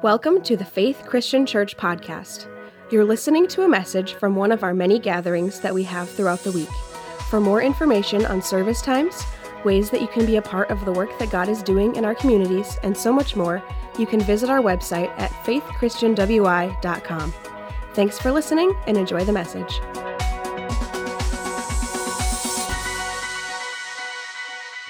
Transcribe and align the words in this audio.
Welcome 0.00 0.42
to 0.42 0.56
the 0.56 0.64
Faith 0.64 1.02
Christian 1.04 1.44
Church 1.44 1.76
podcast. 1.76 2.46
You're 2.88 3.04
listening 3.04 3.48
to 3.48 3.64
a 3.64 3.68
message 3.68 4.14
from 4.14 4.36
one 4.36 4.52
of 4.52 4.62
our 4.62 4.72
many 4.72 5.00
gatherings 5.00 5.58
that 5.58 5.74
we 5.74 5.82
have 5.82 6.08
throughout 6.08 6.44
the 6.44 6.52
week. 6.52 6.68
For 7.28 7.40
more 7.40 7.60
information 7.60 8.24
on 8.24 8.40
service 8.40 8.80
times, 8.80 9.20
ways 9.64 9.90
that 9.90 10.00
you 10.00 10.06
can 10.06 10.24
be 10.24 10.36
a 10.36 10.42
part 10.42 10.70
of 10.70 10.84
the 10.84 10.92
work 10.92 11.18
that 11.18 11.32
God 11.32 11.48
is 11.48 11.64
doing 11.64 11.96
in 11.96 12.04
our 12.04 12.14
communities, 12.14 12.78
and 12.84 12.96
so 12.96 13.12
much 13.12 13.34
more, 13.34 13.60
you 13.98 14.06
can 14.06 14.20
visit 14.20 14.48
our 14.48 14.60
website 14.60 15.10
at 15.18 15.32
faithchristianwi.com. 15.42 17.34
Thanks 17.94 18.20
for 18.20 18.30
listening 18.30 18.76
and 18.86 18.96
enjoy 18.96 19.24
the 19.24 19.32
message. 19.32 19.80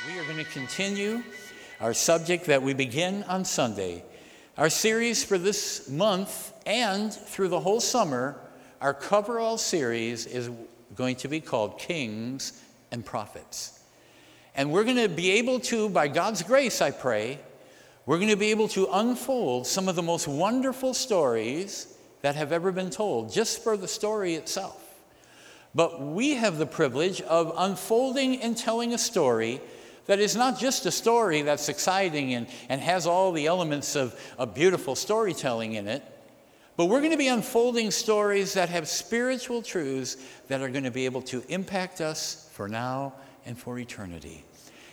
We 0.07 0.19
are 0.19 0.25
going 0.25 0.37
to 0.37 0.51
continue 0.53 1.23
our 1.81 1.95
subject 1.95 2.45
that 2.45 2.63
we 2.63 2.75
begin 2.75 3.23
on 3.23 3.47
Sunday. 3.47 4.05
Our 4.59 4.71
series 4.71 5.23
for 5.23 5.39
this 5.39 5.89
month 5.89 6.53
and 6.67 7.13
through 7.13 7.47
the 7.47 7.61
whole 7.61 7.81
summer, 7.81 8.41
our 8.81 8.93
coverall 8.93 9.57
series 9.57 10.27
is 10.27 10.51
going 10.97 11.15
to 11.19 11.29
be 11.29 11.41
called 11.41 11.79
Kings 11.79 12.61
and 12.91 13.07
Prophets. 13.07 13.79
And 14.57 14.73
we're 14.73 14.83
going 14.83 14.97
to 14.97 15.09
be 15.09 15.31
able 15.31 15.61
to, 15.61 15.89
by 15.89 16.09
God's 16.09 16.43
grace, 16.43 16.83
I 16.83 16.91
pray, 16.91 17.39
we're 18.05 18.17
going 18.17 18.31
to 18.31 18.37
be 18.37 18.51
able 18.51 18.67
to 18.71 18.89
unfold 18.91 19.69
some 19.69 19.89
of 19.89 19.95
the 19.95 20.03
most 20.03 20.27
wonderful 20.27 20.93
stories 20.93 21.97
that 22.23 22.35
have 22.35 22.51
ever 22.51 22.73
been 22.73 22.91
told, 22.91 23.33
just 23.33 23.63
for 23.63 23.77
the 23.77 23.87
story 23.87 24.35
itself. 24.35 24.93
But 25.73 26.01
we 26.01 26.35
have 26.35 26.59
the 26.59 26.67
privilege 26.67 27.21
of 27.21 27.55
unfolding 27.57 28.43
and 28.43 28.57
telling 28.57 28.93
a 28.93 28.99
story 28.99 29.61
that 30.09 30.19
is 30.19 30.35
not 30.35 30.59
just 30.59 30.87
a 30.87 30.91
story 30.91 31.43
that's 31.43 31.69
exciting 31.69 32.35
and, 32.35 32.49
and 32.69 32.81
has 32.81 33.07
all 33.07 33.31
the 33.31 33.47
elements 33.47 33.95
of, 33.95 34.19
of 34.39 34.55
beautiful 34.55 34.97
storytelling 34.97 35.75
in 35.75 35.87
it, 35.87 36.03
but 36.77 36.87
we're 36.87 37.01
going 37.01 37.13
to 37.13 37.19
be 37.19 37.29
unfolding 37.29 37.91
stories 37.91 38.55
that 38.55 38.71
have 38.71 38.89
spiritual 38.89 39.63
truths 39.63 40.17
that 40.49 40.63
are 40.63 40.71
going 40.71 40.85
to 40.85 40.91
be 40.91 41.05
able 41.05 41.23
to 41.23 41.45
impact 41.49 42.01
us 42.01 42.49
for 42.53 42.69
now 42.69 43.13
and 43.45 43.59
for 43.59 43.79
eternity. 43.79 44.45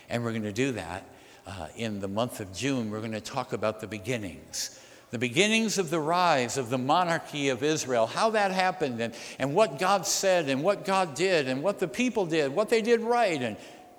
And 0.10 0.24
we're 0.24 0.32
going 0.32 0.44
to 0.44 0.52
do 0.52 0.74
that 0.74 1.08
uh, 1.48 1.68
in 1.78 2.02
the 2.02 2.08
month 2.10 2.42
of 2.42 2.54
June. 2.54 2.90
We're 2.90 3.00
going 3.00 3.12
to 3.14 3.22
talk 3.22 3.54
about 3.54 3.80
the 3.80 3.88
beginnings. 3.88 4.80
The 5.12 5.20
beginnings 5.20 5.78
of 5.78 5.92
the 5.92 6.00
rise 6.00 6.58
of 6.58 6.70
the 6.70 6.78
monarchy 6.78 7.50
of 7.50 7.64
Israel, 7.64 8.06
how 8.06 8.32
that 8.32 8.52
happened, 8.52 9.00
and, 9.00 9.14
and 9.40 9.56
what 9.56 9.80
God 9.80 10.06
said, 10.06 10.50
and 10.50 10.62
what 10.62 10.84
God 10.84 11.14
did, 11.16 11.48
and 11.48 11.64
what 11.64 11.80
the 11.80 11.88
people 11.88 12.26
did, 12.26 12.54
what 12.54 12.68
they 12.68 12.82
did 12.82 13.00
right, 13.00 13.42
and 13.42 13.56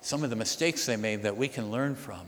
some 0.07 0.23
of 0.23 0.29
the 0.29 0.35
mistakes 0.37 0.85
they 0.85 0.95
made 0.95 1.23
that 1.23 1.35
we 1.35 1.49
can 1.49 1.69
learn 1.69 1.93
from. 1.93 2.21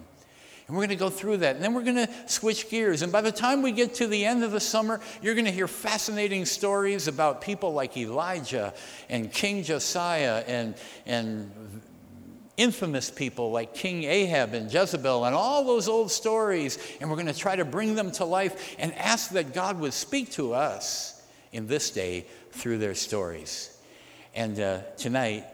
And 0.67 0.75
we're 0.75 0.85
going 0.85 0.89
to 0.89 1.03
go 1.03 1.09
through 1.09 1.38
that. 1.38 1.55
And 1.55 1.63
then 1.63 1.73
we're 1.73 1.83
going 1.83 1.95
to 1.95 2.09
switch 2.27 2.69
gears. 2.69 3.02
And 3.02 3.11
by 3.11 3.21
the 3.21 3.31
time 3.31 3.61
we 3.61 3.71
get 3.71 3.95
to 3.95 4.08
the 4.08 4.25
end 4.25 4.44
of 4.44 4.52
the 4.52 4.59
summer, 4.59 4.99
you're 5.21 5.33
going 5.33 5.45
to 5.45 5.52
hear 5.52 5.67
fascinating 5.67 6.45
stories 6.45 7.08
about 7.08 7.41
people 7.41 7.73
like 7.73 7.95
Elijah 7.97 8.73
and 9.09 9.31
King 9.31 9.63
Josiah 9.63 10.44
and, 10.45 10.75
and 11.05 11.52
infamous 12.58 13.09
people 13.09 13.52
like 13.52 13.73
King 13.73 14.03
Ahab 14.03 14.53
and 14.53 14.71
Jezebel 14.71 15.23
and 15.23 15.33
all 15.33 15.64
those 15.64 15.88
old 15.88 16.11
stories. 16.11 16.77
And 16.99 17.09
we're 17.09 17.16
going 17.16 17.27
to 17.27 17.33
try 17.33 17.55
to 17.55 17.66
bring 17.66 17.95
them 17.95 18.11
to 18.11 18.25
life 18.25 18.75
and 18.77 18.93
ask 18.95 19.31
that 19.31 19.53
God 19.53 19.80
would 19.80 19.93
speak 19.93 20.31
to 20.33 20.53
us 20.53 21.23
in 21.53 21.66
this 21.66 21.89
day 21.91 22.25
through 22.52 22.77
their 22.80 22.93
stories. 22.93 23.75
And 24.36 24.59
uh, 24.59 24.81
tonight, 24.97 25.45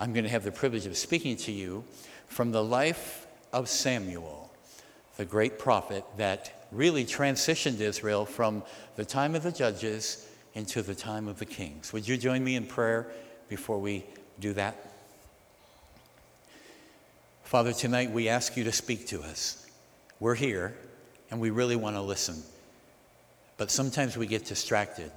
I'm 0.00 0.14
going 0.14 0.24
to 0.24 0.30
have 0.30 0.44
the 0.44 0.50
privilege 0.50 0.86
of 0.86 0.96
speaking 0.96 1.36
to 1.36 1.52
you 1.52 1.84
from 2.26 2.52
the 2.52 2.64
life 2.64 3.26
of 3.52 3.68
Samuel, 3.68 4.50
the 5.18 5.26
great 5.26 5.58
prophet 5.58 6.04
that 6.16 6.66
really 6.72 7.04
transitioned 7.04 7.80
Israel 7.80 8.24
from 8.24 8.62
the 8.96 9.04
time 9.04 9.34
of 9.34 9.42
the 9.42 9.52
judges 9.52 10.26
into 10.54 10.80
the 10.80 10.94
time 10.94 11.28
of 11.28 11.38
the 11.38 11.44
kings. 11.44 11.92
Would 11.92 12.08
you 12.08 12.16
join 12.16 12.42
me 12.42 12.56
in 12.56 12.64
prayer 12.64 13.08
before 13.50 13.78
we 13.78 14.06
do 14.40 14.54
that? 14.54 14.74
Father, 17.44 17.74
tonight 17.74 18.10
we 18.10 18.30
ask 18.30 18.56
you 18.56 18.64
to 18.64 18.72
speak 18.72 19.06
to 19.08 19.20
us. 19.20 19.66
We're 20.18 20.34
here 20.34 20.74
and 21.30 21.40
we 21.40 21.50
really 21.50 21.76
want 21.76 21.96
to 21.96 22.02
listen. 22.02 22.42
But 23.58 23.70
sometimes 23.70 24.16
we 24.16 24.26
get 24.26 24.46
distracted. 24.46 25.12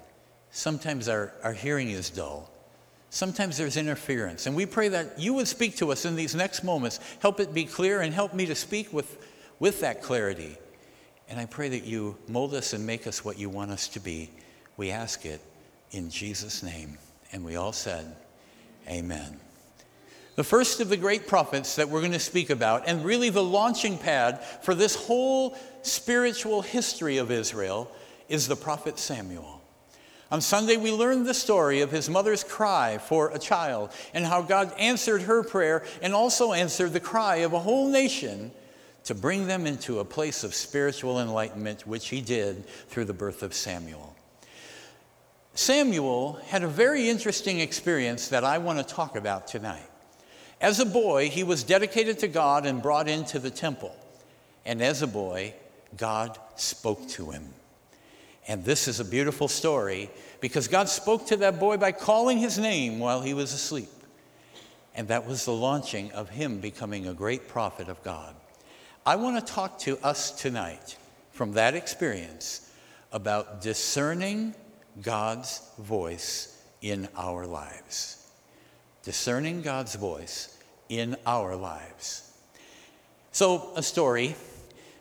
Sometimes 0.52 1.08
our, 1.08 1.32
our 1.42 1.54
hearing 1.54 1.90
is 1.90 2.10
dull. 2.10 2.50
Sometimes 3.13 3.59
there's 3.59 3.78
interference. 3.78 4.47
And 4.47 4.56
we 4.56 4.66
pray 4.66 4.88
that 4.88 5.19
you 5.19 5.35
would 5.35 5.47
speak 5.47 5.78
to 5.78 5.91
us 5.91 6.03
in 6.03 6.16
these 6.16 6.34
next 6.34 6.63
moments. 6.63 7.00
Help 7.19 7.40
it 7.40 7.53
be 7.53 7.63
clear 7.63 8.01
and 8.01 8.12
help 8.12 8.34
me 8.34 8.47
to 8.47 8.56
speak 8.56 8.91
with, 8.91 9.24
with 9.59 9.81
that 9.81 10.01
clarity. 10.01 10.57
And 11.29 11.40
I 11.40 11.46
pray 11.46 11.69
that 11.69 11.84
you 11.84 12.18
mold 12.28 12.56
us 12.56 12.74
and 12.74 12.88
make 12.88 13.06
us 13.06 13.24
what 13.24 13.38
you 13.38 13.51
want 13.51 13.69
us 13.69 13.88
to 13.90 14.00
be. 14.00 14.31
We 14.78 14.90
ask 14.90 15.28
it 15.28 15.41
in 15.91 16.09
Jesus' 16.09 16.63
name. 16.63 16.97
And 17.31 17.46
we 17.46 17.56
all 17.56 17.72
said, 17.72 18.16
Amen. 18.90 19.40
The 20.34 20.44
first 20.44 20.80
of 20.80 20.90
the 20.90 20.97
great 20.97 21.28
prophets 21.28 21.75
that 21.75 21.90
we're 21.90 22.01
going 22.01 22.13
to 22.13 22.19
speak 22.19 22.50
about, 22.50 22.88
and 22.88 23.06
really 23.06 23.30
the 23.30 23.44
launching 23.44 24.00
pad 24.00 24.44
for 24.63 24.74
this 24.74 24.95
whole 24.95 25.56
spiritual 25.84 26.63
history 26.63 27.18
of 27.18 27.30
Israel, 27.30 27.91
is 28.28 28.47
the 28.47 28.56
prophet 28.56 28.97
Samuel. 28.97 29.62
On 30.34 30.42
Sunday, 30.42 30.78
we 30.78 30.92
learned 30.92 31.28
the 31.28 31.34
story 31.36 31.82
of 31.82 31.92
his 31.92 32.10
mother's 32.10 32.44
cry 32.44 32.98
for 32.98 33.30
a 33.30 33.38
child 33.38 33.92
and 34.16 34.26
how 34.26 34.42
God 34.42 34.74
answered 34.80 35.22
her 35.22 35.44
prayer 35.44 35.86
and 36.02 36.12
also 36.12 36.54
answered 36.54 36.92
the 36.92 37.00
cry 37.00 37.36
of 37.38 37.54
a 37.54 37.60
whole 37.60 37.88
nation 37.88 38.50
to 39.04 39.14
bring 39.14 39.46
them 39.46 39.68
into 39.68 40.00
a 40.00 40.06
place 40.06 40.44
of 40.44 40.56
spiritual 40.56 41.20
enlightenment, 41.20 41.86
which 41.86 42.08
he 42.08 42.20
did 42.20 42.68
through 42.88 43.06
the 43.06 43.14
birth 43.14 43.44
of 43.44 43.54
Samuel. 43.54 44.16
Samuel 45.54 46.40
had 46.48 46.64
a 46.64 46.68
very 46.68 47.10
interesting 47.10 47.60
experience 47.60 48.30
that 48.30 48.44
I 48.44 48.58
want 48.58 48.80
to 48.80 48.96
talk 48.96 49.16
about 49.16 49.46
tonight. 49.46 49.88
As 50.60 50.80
a 50.80 50.86
boy, 50.88 51.30
he 51.30 51.44
was 51.44 51.62
dedicated 51.62 52.18
to 52.20 52.28
God 52.28 52.66
and 52.66 52.82
brought 52.82 53.08
into 53.08 53.38
the 53.38 53.52
temple. 53.52 53.96
And 54.66 54.82
as 54.82 55.04
a 55.04 55.08
boy, 55.08 55.54
God 55.96 56.40
spoke 56.56 57.08
to 57.10 57.30
him. 57.30 57.54
And 58.48 58.64
this 58.64 58.88
is 58.88 59.00
a 59.00 59.06
beautiful 59.06 59.48
story 59.48 60.09
because 60.42 60.68
God 60.68 60.90
spoke 60.90 61.28
to 61.28 61.38
that 61.38 61.59
boy 61.59 61.78
by 61.78 61.92
calling 61.92 62.38
his 62.38 62.58
name 62.58 63.00
while 63.00 63.22
he 63.22 63.34
was 63.34 63.54
asleep. 63.54 63.90
And 64.96 65.08
that 65.08 65.26
was 65.26 65.46
the 65.46 65.54
launching 65.54 66.12
of 66.12 66.30
him 66.30 66.59
becoming 66.59 67.08
a 67.08 67.14
great 67.14 67.48
prophet 67.48 67.88
of 67.88 68.04
God. 68.04 68.36
I 69.06 69.16
want 69.16 69.46
to 69.46 69.54
talk 69.54 69.80
to 69.80 69.98
us 70.00 70.31
tonight 70.31 70.98
from 71.31 71.54
that 71.54 71.74
experience 71.74 72.72
about 73.12 73.62
discerning 73.62 74.54
God's 75.02 75.62
voice 75.80 76.62
in 76.81 77.08
our 77.16 77.48
lives. 77.48 78.28
Discerning 79.04 79.62
God's 79.62 79.96
voice 79.96 80.58
in 80.90 81.16
our 81.25 81.56
lives. 81.56 82.31
So, 83.31 83.72
a 83.75 83.84
story. 83.84 84.36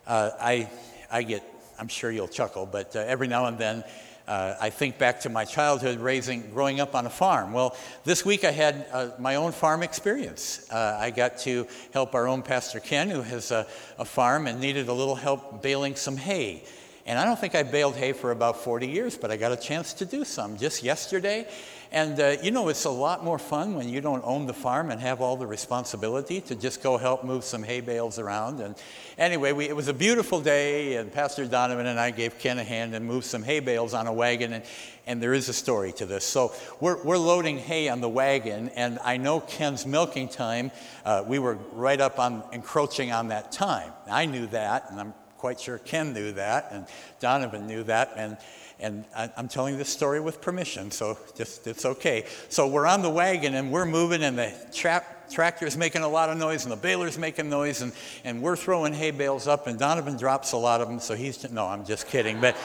Uh, 0.07 0.31
I, 0.41 0.71
I 1.11 1.23
get 1.23 1.45
I'm 1.79 1.89
sure 1.89 2.11
you'll 2.11 2.29
chuckle, 2.29 2.67
but 2.67 2.95
uh, 2.95 3.01
every 3.01 3.29
now 3.29 3.47
and 3.47 3.59
then 3.59 3.85
uh, 4.27 4.55
I 4.61 4.71
think 4.71 4.99
back 4.99 5.21
to 5.21 5.29
my 5.29 5.45
childhood 5.45 5.99
raising, 5.99 6.51
growing 6.53 6.81
up 6.81 6.95
on 6.95 7.07
a 7.07 7.11
farm. 7.11 7.53
Well, 7.53 7.77
this 8.05 8.25
week 8.25 8.45
I 8.45 8.51
had 8.51 8.87
uh, 8.93 9.11
my 9.19 9.35
own 9.35 9.53
farm 9.53 9.83
experience. 9.83 10.71
Uh, 10.71 10.97
I 11.01 11.11
got 11.11 11.39
to 11.39 11.67
help 11.93 12.15
our 12.15 12.29
own 12.29 12.43
Pastor 12.43 12.79
Ken, 12.79 13.11
who 13.11 13.23
has 13.23 13.51
a, 13.51 13.67
a, 13.99 14.05
farm 14.05 14.47
and 14.47 14.61
needed 14.61 14.89
a 14.89 14.93
little 14.93 15.17
help 15.17 15.63
baling 15.63 15.97
some 15.97 16.17
hay. 16.17 16.63
And 17.05 17.19
I 17.19 17.25
don't 17.25 17.39
think 17.39 17.57
I 17.57 17.65
baled 17.65 17.97
hay 17.97 18.13
for 18.13 18.31
about 18.31 18.59
40 18.63 18.87
years, 18.87 19.19
but 19.19 19.33
I 19.33 19.37
got 19.37 19.51
a 19.51 19.57
chance 19.57 19.93
to 19.95 20.05
do 20.05 20.25
some 20.25 20.57
just 20.57 20.85
yesterday. 20.85 21.49
And 21.93 22.19
uh, 22.19 22.37
you 22.43 22.51
know, 22.51 22.69
it's 22.69 22.87
a 22.87 22.91
lot 22.91 23.23
more 23.23 23.39
fun 23.39 23.75
when 23.75 23.87
you 23.87 24.01
don't 24.01 24.23
own 24.25 24.47
the 24.47 24.55
farm 24.55 24.91
and 24.91 24.99
have 24.99 25.21
all 25.21 25.37
the 25.37 25.47
responsibility 25.47 26.41
to 26.41 26.55
just 26.55 26.83
go 26.83 26.97
help 26.97 27.23
move 27.23 27.45
some 27.45 27.63
hay 27.63 27.83
bales 27.83 28.19
around. 28.19 28.61
And 28.61 28.75
anyway, 29.19 29.53
we, 29.53 29.69
it 29.69 29.77
was 29.77 29.89
a 29.89 29.93
beautiful 29.95 30.41
day, 30.41 30.97
and 30.97 31.13
Pastor 31.13 31.45
Donovan 31.45 31.87
and 31.87 32.01
I 32.01 32.11
gave 32.11 32.39
Ken 32.39 32.59
a 32.59 32.65
hand 32.65 32.95
and 32.95 33.05
moved 33.05 33.27
some 33.27 33.43
hay 33.43 33.61
bales 33.61 33.93
on 33.93 34.07
a 34.07 34.13
wagon. 34.13 34.55
And, 34.55 34.65
and 35.07 35.23
there 35.23 35.35
is 35.35 35.51
a 35.51 35.53
story 35.53 35.93
to 35.93 36.07
this. 36.07 36.25
So 36.25 36.55
we're, 36.81 37.03
we're 37.05 37.19
loading 37.19 37.59
hay 37.59 37.91
on 37.91 38.01
the 38.01 38.09
wagon, 38.09 38.71
and 38.71 38.99
I 39.05 39.19
know 39.19 39.41
Ken's 39.41 39.85
milking 39.85 40.29
time. 40.29 40.71
Uh, 41.05 41.25
we 41.27 41.39
were 41.39 41.59
right 41.73 42.01
up 42.01 42.19
on 42.19 42.43
encroaching 42.53 43.13
on 43.13 43.29
that 43.29 43.53
time. 43.53 43.93
I 44.11 44.25
knew 44.25 44.47
that, 44.47 44.91
and 44.91 44.99
I'm 44.99 45.15
quite 45.43 45.59
sure 45.59 45.79
Ken 45.79 46.15
knew 46.15 46.31
that, 46.31 46.69
and 46.71 46.87
Donovan 47.19 47.67
knew 47.67 47.83
that. 47.83 48.13
And 48.15 48.37
and 48.79 49.05
I'm 49.37 49.49
telling 49.49 49.77
this 49.77 49.89
story 49.89 50.21
with 50.21 50.41
permission, 50.41 50.93
so 50.93 51.19
just 51.37 51.67
it's 51.67 51.85
okay. 51.85 52.27
So 52.49 52.69
we're 52.69 52.87
on 52.87 53.03
the 53.03 53.11
wagon 53.11 53.57
and 53.57 53.73
we're 53.73 53.85
moving, 53.85 54.23
and 54.23 54.39
the 54.39 54.53
tra- 54.73 55.05
tractor's 55.33 55.77
making 55.77 56.03
a 56.03 56.09
lot 56.09 56.31
of 56.31 56.39
noise, 56.39 56.63
and 56.63 56.71
the 56.71 56.77
baler's 56.77 57.19
making 57.19 57.51
noise, 57.51 57.83
and, 57.83 57.93
and 58.23 58.41
we're 58.41 58.55
throwing 58.55 58.93
hay 58.93 59.11
bales 59.11 59.49
up, 59.49 59.67
and 59.67 59.81
Donovan 59.81 60.17
drops 60.17 60.53
a 60.53 60.57
lot 60.57 60.81
of 60.81 60.87
them, 60.87 61.01
so 61.01 61.17
he's 61.17 61.51
no, 61.51 61.67
I'm 61.67 61.85
just 61.85 62.07
kidding, 62.07 62.41
but 62.41 62.57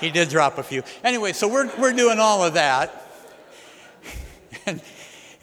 he 0.00 0.10
did 0.10 0.30
drop 0.30 0.58
a 0.58 0.64
few. 0.64 0.82
Anyway, 1.04 1.32
so 1.32 1.46
we're 1.46 1.70
we're 1.78 1.92
doing 1.92 2.18
all 2.18 2.42
of 2.42 2.54
that, 2.54 3.06
and. 4.66 4.80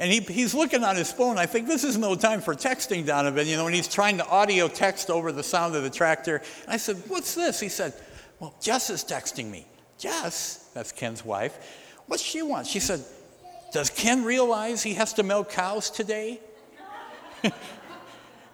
And 0.01 0.11
he, 0.11 0.19
he's 0.19 0.55
looking 0.55 0.83
on 0.83 0.95
his 0.95 1.11
phone. 1.11 1.37
I 1.37 1.45
think 1.45 1.67
this 1.67 1.83
is 1.83 1.95
no 1.95 2.15
time 2.15 2.41
for 2.41 2.55
texting 2.55 3.05
Donovan, 3.05 3.45
you 3.45 3.55
know, 3.55 3.67
and 3.67 3.75
he's 3.75 3.87
trying 3.87 4.17
to 4.17 4.25
audio 4.25 4.67
text 4.67 5.11
over 5.11 5.31
the 5.31 5.43
sound 5.43 5.75
of 5.75 5.83
the 5.83 5.91
tractor. 5.91 6.37
And 6.63 6.73
I 6.73 6.77
said, 6.77 7.03
What's 7.07 7.35
this? 7.35 7.59
He 7.59 7.69
said, 7.69 7.93
Well, 8.39 8.55
Jess 8.59 8.89
is 8.89 9.03
texting 9.03 9.51
me. 9.51 9.67
Jess, 9.99 10.71
that's 10.73 10.91
Ken's 10.91 11.23
wife, 11.23 11.55
what's 12.07 12.23
she 12.23 12.41
want? 12.41 12.65
She 12.65 12.79
said, 12.79 13.05
Does 13.71 13.91
Ken 13.91 14.23
realize 14.23 14.81
he 14.81 14.95
has 14.95 15.13
to 15.13 15.23
milk 15.23 15.51
cows 15.51 15.91
today? 15.91 16.39
and 17.43 17.53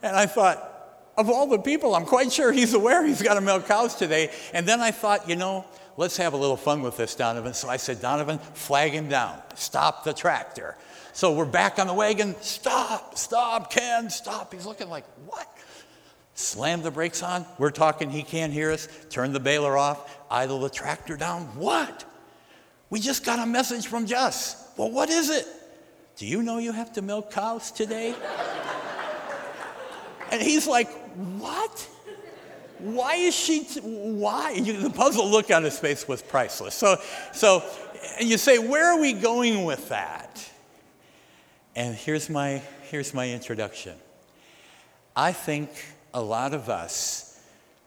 I 0.04 0.26
thought, 0.26 1.14
of 1.18 1.30
all 1.30 1.48
the 1.48 1.60
people, 1.60 1.96
I'm 1.96 2.06
quite 2.06 2.30
sure 2.30 2.52
he's 2.52 2.74
aware 2.74 3.06
he's 3.06 3.22
got 3.22 3.36
to 3.36 3.42
milk 3.42 3.68
cows 3.68 3.96
today. 3.96 4.32
And 4.54 4.68
then 4.68 4.82
I 4.82 4.92
thought, 4.92 5.30
you 5.30 5.38
know, 5.38 5.64
let's 5.98 6.16
have 6.18 6.34
a 6.34 6.38
little 6.38 6.56
fun 6.56 6.82
with 6.82 6.96
this, 6.96 7.16
Donovan. 7.16 7.54
So 7.54 7.68
I 7.68 7.78
said, 7.78 8.00
Donovan, 8.00 8.38
flag 8.40 8.92
him 8.92 9.10
down. 9.10 9.42
Stop 9.56 10.04
the 10.04 10.14
tractor. 10.14 10.76
So 11.14 11.34
we're 11.34 11.46
back 11.46 11.80
on 11.80 11.88
the 11.88 11.94
wagon. 11.94 12.36
Stop, 12.42 13.18
stop, 13.18 13.72
Ken, 13.72 14.10
stop. 14.10 14.54
He's 14.54 14.68
looking 14.68 14.88
like, 14.88 15.04
what? 15.26 15.48
Slam 16.36 16.84
the 16.84 16.92
brakes 16.92 17.24
on. 17.24 17.46
We're 17.58 17.72
talking, 17.72 18.12
he 18.12 18.22
can't 18.22 18.54
hear 18.54 18.72
us. 18.72 18.88
Turn 19.10 19.34
the 19.34 19.40
baler 19.40 19.76
off. 19.76 20.20
Idle 20.30 20.60
the 20.60 20.70
tractor 20.70 21.18
down. 21.18 21.46
What? 21.56 22.06
We 22.92 23.00
just 23.00 23.26
got 23.26 23.40
a 23.40 23.46
message 23.46 23.88
from 23.88 24.06
Jess. 24.06 24.72
Well, 24.78 24.92
what 24.92 25.10
is 25.10 25.32
it? 25.32 25.48
Do 26.16 26.28
you 26.28 26.44
know 26.44 26.60
you 26.60 26.72
have 26.72 26.94
to 26.94 27.02
milk 27.02 27.32
cows 27.32 27.72
today? 27.72 28.16
and 30.32 30.42
he's 30.42 30.68
like, 30.68 30.90
What? 31.40 31.90
Why 32.80 33.16
is 33.16 33.36
she, 33.36 33.64
t- 33.64 33.80
why? 33.82 34.60
The 34.60 34.90
puzzle 34.90 35.30
look 35.30 35.52
on 35.52 35.64
his 35.64 35.80
face 35.80 36.08
was 36.08 36.22
priceless. 36.22 36.76
So, 36.76 36.98
so 37.34 37.64
and 38.20 38.30
you 38.30 38.38
say, 38.38 38.58
Where 38.58 38.86
are 38.86 39.00
we 39.00 39.14
going 39.14 39.66
with 39.66 39.90
that? 39.90 40.50
And 41.76 41.96
here's 41.96 42.30
my, 42.30 42.62
here's 42.90 43.14
my 43.14 43.30
introduction. 43.30 43.96
I 45.16 45.32
think 45.32 45.70
a 46.14 46.22
lot 46.22 46.54
of 46.54 46.70
us 46.70 47.40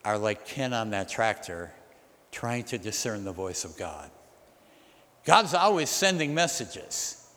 are 0.05 0.17
like 0.17 0.47
Ken 0.47 0.73
on 0.73 0.91
that 0.91 1.09
tractor 1.09 1.73
trying 2.31 2.65
to 2.65 2.79
discern 2.79 3.25
the 3.25 3.33
voice 3.33 3.65
of 3.65 3.77
God. 3.77 4.11
God's 5.25 5.55
always 5.55 5.91
sending 5.91 6.35
messages, 6.35 7.29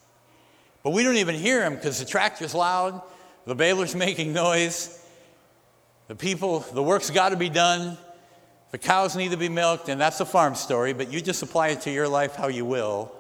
but 0.84 0.92
we 0.92 1.04
don't 1.04 1.18
even 1.18 1.36
hear 1.36 1.64
him 1.64 1.76
because 1.76 2.00
the 2.00 2.06
tractor's 2.06 2.54
loud, 2.54 3.02
the 3.46 3.56
baler's 3.56 3.96
making 4.08 4.34
noise, 4.34 5.03
the 6.14 6.18
people, 6.18 6.60
the 6.60 6.84
work's 6.84 7.10
got 7.10 7.30
to 7.30 7.36
be 7.36 7.50
done, 7.50 7.98
the 8.70 8.78
cows 8.78 9.16
need 9.16 9.32
to 9.32 9.38
be 9.38 9.50
milked, 9.50 9.90
and 9.90 10.00
that's 10.00 10.20
a 10.20 10.26
farm 10.26 10.54
story, 10.54 10.94
but 10.94 11.12
you 11.12 11.20
just 11.20 11.42
apply 11.42 11.70
it 11.70 11.82
to 11.82 11.92
your 11.92 12.08
life 12.08 12.36
how 12.36 12.50
you 12.50 12.66
will. 12.66 13.12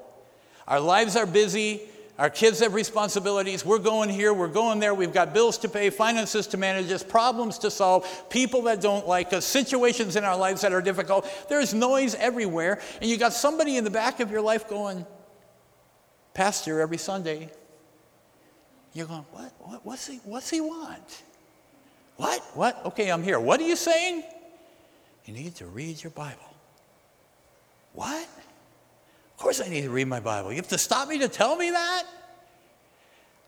Our 0.67 0.79
lives 0.79 1.15
are 1.15 1.25
busy, 1.25 1.81
our 2.19 2.29
kids 2.29 2.59
have 2.59 2.75
responsibilities. 2.75 3.65
We're 3.65 3.79
going 3.79 4.09
here, 4.09 4.31
we're 4.31 4.47
going 4.47 4.79
there. 4.79 4.93
We've 4.93 5.11
got 5.11 5.33
bills 5.33 5.57
to 5.59 5.69
pay, 5.69 5.89
finances 5.89 6.45
to 6.45 6.57
manage, 6.57 6.87
just 6.87 7.09
problems 7.09 7.57
to 7.59 7.71
solve, 7.71 8.29
people 8.29 8.61
that 8.63 8.79
don't 8.79 9.07
like 9.07 9.33
us, 9.33 9.43
situations 9.43 10.15
in 10.15 10.23
our 10.23 10.37
lives 10.37 10.61
that 10.61 10.71
are 10.71 10.79
difficult. 10.79 11.27
There's 11.49 11.73
noise 11.73 12.13
everywhere. 12.13 12.79
And 13.01 13.09
you 13.09 13.17
got 13.17 13.33
somebody 13.33 13.77
in 13.77 13.85
the 13.85 13.89
back 13.89 14.19
of 14.19 14.29
your 14.29 14.41
life 14.41 14.69
going, 14.69 15.03
Pastor, 16.35 16.79
every 16.79 16.99
Sunday. 16.99 17.49
You're 18.93 19.07
going, 19.07 19.25
what? 19.31 19.51
what 19.61 19.83
what's, 19.83 20.05
he, 20.05 20.17
what's 20.17 20.51
he 20.51 20.61
want? 20.61 21.23
What? 22.17 22.41
What? 22.53 22.85
Okay, 22.85 23.11
I'm 23.11 23.23
here. 23.23 23.39
What 23.39 23.59
are 23.59 23.67
you 23.67 23.75
saying? 23.75 24.23
You 25.25 25.33
need 25.33 25.55
to 25.55 25.65
read 25.65 26.03
your 26.03 26.11
Bible. 26.11 26.53
What? 27.93 28.23
Of 28.23 29.37
course, 29.37 29.61
I 29.61 29.67
need 29.67 29.81
to 29.81 29.89
read 29.89 30.07
my 30.07 30.19
Bible. 30.19 30.51
You 30.51 30.57
have 30.57 30.67
to 30.69 30.77
stop 30.77 31.07
me 31.07 31.19
to 31.19 31.27
tell 31.27 31.55
me 31.55 31.71
that? 31.71 32.03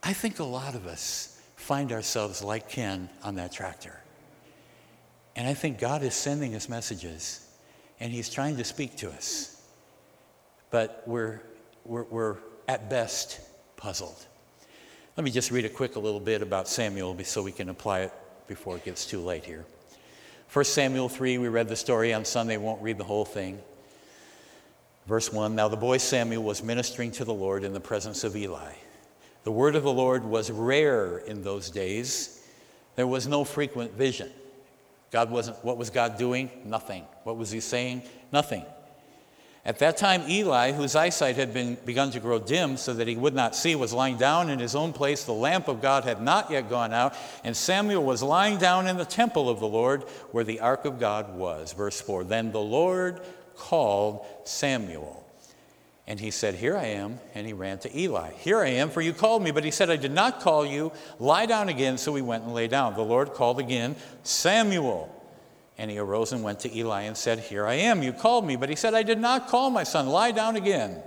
I 0.02 0.12
think 0.12 0.38
a 0.38 0.44
lot 0.44 0.74
of 0.74 0.86
us 0.86 1.40
find 1.56 1.92
ourselves 1.92 2.42
like 2.42 2.68
Ken 2.68 3.08
on 3.22 3.34
that 3.36 3.52
tractor. 3.52 4.00
And 5.34 5.46
I 5.46 5.54
think 5.54 5.78
God 5.78 6.02
is 6.02 6.14
sending 6.14 6.54
us 6.54 6.68
messages, 6.68 7.46
and 8.00 8.12
He's 8.12 8.30
trying 8.30 8.56
to 8.56 8.64
speak 8.64 8.96
to 8.96 9.10
us. 9.10 9.62
But 10.70 11.02
we're, 11.06 11.40
we're, 11.84 12.04
we're 12.04 12.36
at 12.68 12.88
best 12.88 13.40
puzzled. 13.76 14.26
Let 15.16 15.24
me 15.24 15.30
just 15.30 15.50
read 15.50 15.64
a 15.64 15.68
quick 15.68 15.96
a 15.96 16.00
little 16.00 16.20
bit 16.20 16.42
about 16.42 16.68
Samuel 16.68 17.16
so 17.24 17.42
we 17.42 17.52
can 17.52 17.68
apply 17.68 18.00
it 18.00 18.12
before 18.48 18.76
it 18.76 18.84
gets 18.84 19.06
too 19.06 19.20
late 19.20 19.44
here. 19.44 19.64
1 20.52 20.64
Samuel 20.64 21.08
3, 21.08 21.38
we 21.38 21.48
read 21.48 21.68
the 21.68 21.76
story 21.76 22.14
on 22.14 22.24
Sunday, 22.24 22.56
won't 22.56 22.80
read 22.82 22.98
the 22.98 23.04
whole 23.04 23.24
thing. 23.24 23.60
Verse 25.06 25.32
1 25.32 25.54
Now 25.54 25.68
the 25.68 25.76
boy 25.76 25.98
Samuel 25.98 26.42
was 26.42 26.62
ministering 26.62 27.10
to 27.12 27.24
the 27.24 27.34
Lord 27.34 27.64
in 27.64 27.72
the 27.72 27.80
presence 27.80 28.24
of 28.24 28.36
Eli. 28.36 28.72
The 29.44 29.52
word 29.52 29.76
of 29.76 29.84
the 29.84 29.92
Lord 29.92 30.24
was 30.24 30.50
rare 30.50 31.18
in 31.18 31.42
those 31.42 31.70
days. 31.70 32.44
There 32.96 33.06
was 33.06 33.26
no 33.26 33.44
frequent 33.44 33.92
vision. 33.92 34.30
God 35.12 35.30
wasn't, 35.30 35.64
what 35.64 35.78
was 35.78 35.90
God 35.90 36.18
doing? 36.18 36.50
Nothing. 36.64 37.04
What 37.22 37.36
was 37.36 37.50
he 37.50 37.60
saying? 37.60 38.02
Nothing. 38.32 38.64
At 39.66 39.80
that 39.80 39.96
time, 39.96 40.22
Eli, 40.28 40.70
whose 40.70 40.94
eyesight 40.94 41.34
had 41.34 41.52
been, 41.52 41.76
begun 41.84 42.12
to 42.12 42.20
grow 42.20 42.38
dim 42.38 42.76
so 42.76 42.94
that 42.94 43.08
he 43.08 43.16
would 43.16 43.34
not 43.34 43.56
see, 43.56 43.74
was 43.74 43.92
lying 43.92 44.16
down 44.16 44.48
in 44.48 44.60
his 44.60 44.76
own 44.76 44.92
place. 44.92 45.24
The 45.24 45.32
lamp 45.32 45.66
of 45.66 45.82
God 45.82 46.04
had 46.04 46.22
not 46.22 46.52
yet 46.52 46.70
gone 46.70 46.92
out, 46.92 47.16
and 47.42 47.56
Samuel 47.56 48.04
was 48.04 48.22
lying 48.22 48.58
down 48.58 48.86
in 48.86 48.96
the 48.96 49.04
temple 49.04 49.50
of 49.50 49.58
the 49.58 49.66
Lord 49.66 50.04
where 50.30 50.44
the 50.44 50.60
ark 50.60 50.84
of 50.84 51.00
God 51.00 51.36
was. 51.36 51.72
Verse 51.72 52.00
4 52.00 52.22
Then 52.22 52.52
the 52.52 52.60
Lord 52.60 53.20
called 53.56 54.24
Samuel. 54.44 55.24
And 56.06 56.20
he 56.20 56.30
said, 56.30 56.54
Here 56.54 56.76
I 56.76 56.84
am. 56.84 57.18
And 57.34 57.44
he 57.44 57.52
ran 57.52 57.80
to 57.80 57.98
Eli. 57.98 58.34
Here 58.34 58.60
I 58.60 58.68
am, 58.68 58.90
for 58.90 59.00
you 59.00 59.12
called 59.12 59.42
me. 59.42 59.50
But 59.50 59.64
he 59.64 59.72
said, 59.72 59.90
I 59.90 59.96
did 59.96 60.12
not 60.12 60.38
call 60.38 60.64
you. 60.64 60.92
Lie 61.18 61.46
down 61.46 61.68
again. 61.68 61.98
So 61.98 62.14
he 62.14 62.22
went 62.22 62.44
and 62.44 62.54
lay 62.54 62.68
down. 62.68 62.94
The 62.94 63.02
Lord 63.02 63.34
called 63.34 63.58
again, 63.58 63.96
Samuel. 64.22 65.12
And 65.78 65.90
he 65.90 65.98
arose 65.98 66.32
and 66.32 66.42
went 66.42 66.60
to 66.60 66.74
Eli 66.74 67.02
and 67.02 67.16
said, 67.16 67.38
Here 67.38 67.66
I 67.66 67.74
am. 67.74 68.02
You 68.02 68.12
called 68.12 68.46
me. 68.46 68.56
But 68.56 68.70
he 68.70 68.76
said, 68.76 68.94
I 68.94 69.02
did 69.02 69.18
not 69.18 69.48
call 69.48 69.70
my 69.70 69.84
son. 69.84 70.06
Lie 70.06 70.32
down 70.32 70.56
again. 70.56 71.02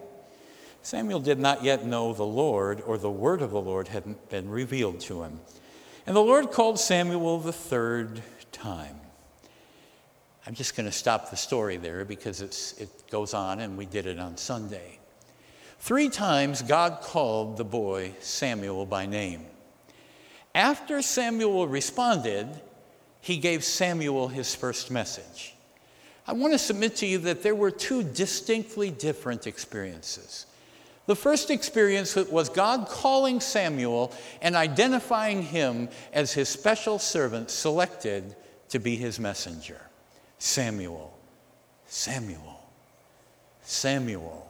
Samuel 0.82 1.20
did 1.20 1.40
not 1.40 1.64
yet 1.64 1.86
know 1.86 2.14
the 2.14 2.26
Lord, 2.26 2.82
or 2.82 2.98
the 2.98 3.12
word 3.12 3.42
of 3.42 3.52
the 3.52 3.62
Lord 3.62 3.90
hadn't 3.90 4.30
been 4.30 4.50
revealed 4.50 5.00
to 5.02 5.24
him. 5.24 5.42
And 6.06 6.16
the 6.16 6.22
Lord 6.22 6.52
called 6.52 6.80
Samuel 6.80 7.40
the 7.40 7.52
third 7.52 8.22
time. 8.52 8.96
I'm 10.48 10.56
just 10.56 10.76
going 10.76 10.86
to 10.88 10.92
stop 10.92 11.30
the 11.30 11.38
story 11.38 11.78
there 11.78 12.06
because 12.06 12.42
it 12.42 12.90
goes 13.12 13.34
on 13.34 13.60
and 13.60 13.78
we 13.78 13.86
did 13.86 14.06
it 14.06 14.18
on 14.18 14.38
Sunday. 14.38 15.00
Three 15.80 16.10
times 16.10 16.62
God 16.62 17.02
called 17.02 17.58
the 17.58 17.64
boy 17.64 18.14
Samuel 18.20 18.86
by 18.86 19.06
name. 19.06 19.46
After 20.56 21.02
Samuel 21.02 21.68
responded, 21.68 22.50
he 23.22 23.38
gave 23.38 23.64
Samuel 23.64 24.28
his 24.28 24.56
first 24.56 24.92
message. 24.92 25.54
I 26.28 26.34
want 26.34 26.54
to 26.54 26.60
submit 26.60 26.96
to 26.98 27.08
you 27.08 27.18
that 27.20 27.42
there 27.42 27.56
were 27.56 27.72
two 27.72 28.04
distinctly 28.04 28.92
different 28.92 29.48
experiences. 29.48 30.46
The 31.08 31.16
first 31.16 31.50
experience 31.50 32.16
was 32.16 32.50
God 32.50 32.88
calling 32.88 33.40
Samuel 33.40 34.14
and 34.44 34.56
identifying 34.56 35.42
him 35.42 35.90
as 36.14 36.34
his 36.34 36.50
special 36.50 37.00
servant 37.00 37.50
selected 37.50 38.36
to 38.70 38.78
be 38.78 38.96
his 38.96 39.20
messenger. 39.20 39.82
Samuel, 40.38 41.18
Samuel, 41.88 42.62
Samuel. 43.64 44.48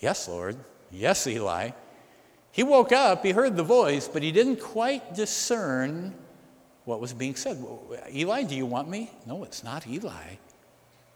Yes, 0.00 0.28
Lord. 0.28 0.56
Yes, 0.90 1.26
Eli. 1.26 1.70
He 2.50 2.64
woke 2.64 2.90
up, 2.90 3.24
he 3.24 3.30
heard 3.30 3.56
the 3.56 3.62
voice, 3.62 4.08
but 4.08 4.24
he 4.24 4.32
didn't 4.32 4.60
quite 4.60 5.14
discern 5.14 6.12
what 6.84 7.00
was 7.00 7.12
being 7.12 7.34
said. 7.36 7.62
Eli, 8.12 8.42
do 8.42 8.54
you 8.54 8.66
want 8.66 8.88
me? 8.88 9.10
No, 9.26 9.44
it's 9.44 9.62
not 9.62 9.86
Eli. 9.86 10.36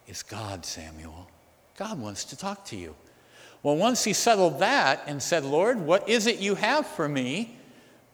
It's 0.06 0.22
God, 0.22 0.64
Samuel. 0.64 1.28
God 1.76 1.98
wants 1.98 2.24
to 2.26 2.36
talk 2.36 2.64
to 2.66 2.76
you. 2.76 2.94
Well, 3.62 3.76
once 3.76 4.04
he 4.04 4.12
settled 4.12 4.58
that 4.60 5.02
and 5.06 5.22
said, 5.22 5.44
Lord, 5.44 5.80
what 5.80 6.08
is 6.08 6.26
it 6.26 6.38
you 6.38 6.54
have 6.54 6.86
for 6.86 7.08
me? 7.08 7.56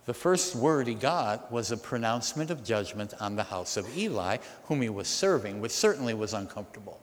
The 0.07 0.15
first 0.15 0.55
word 0.55 0.87
he 0.87 0.95
got 0.95 1.53
was 1.53 1.73
a 1.73 1.77
pronouncement 1.77 2.51
of 2.51 2.65
judgment 2.65 3.15
on 3.21 3.37
the 3.37 3.43
house 3.43 3.77
of 3.77 3.97
Eli, 3.97 4.39
whom 4.65 4.81
he 4.81 4.89
was 4.89 5.09
serving, 5.09 5.61
which 5.61 5.73
certainly 5.73 6.15
was 6.15 6.35
uncomfortable. 6.35 7.01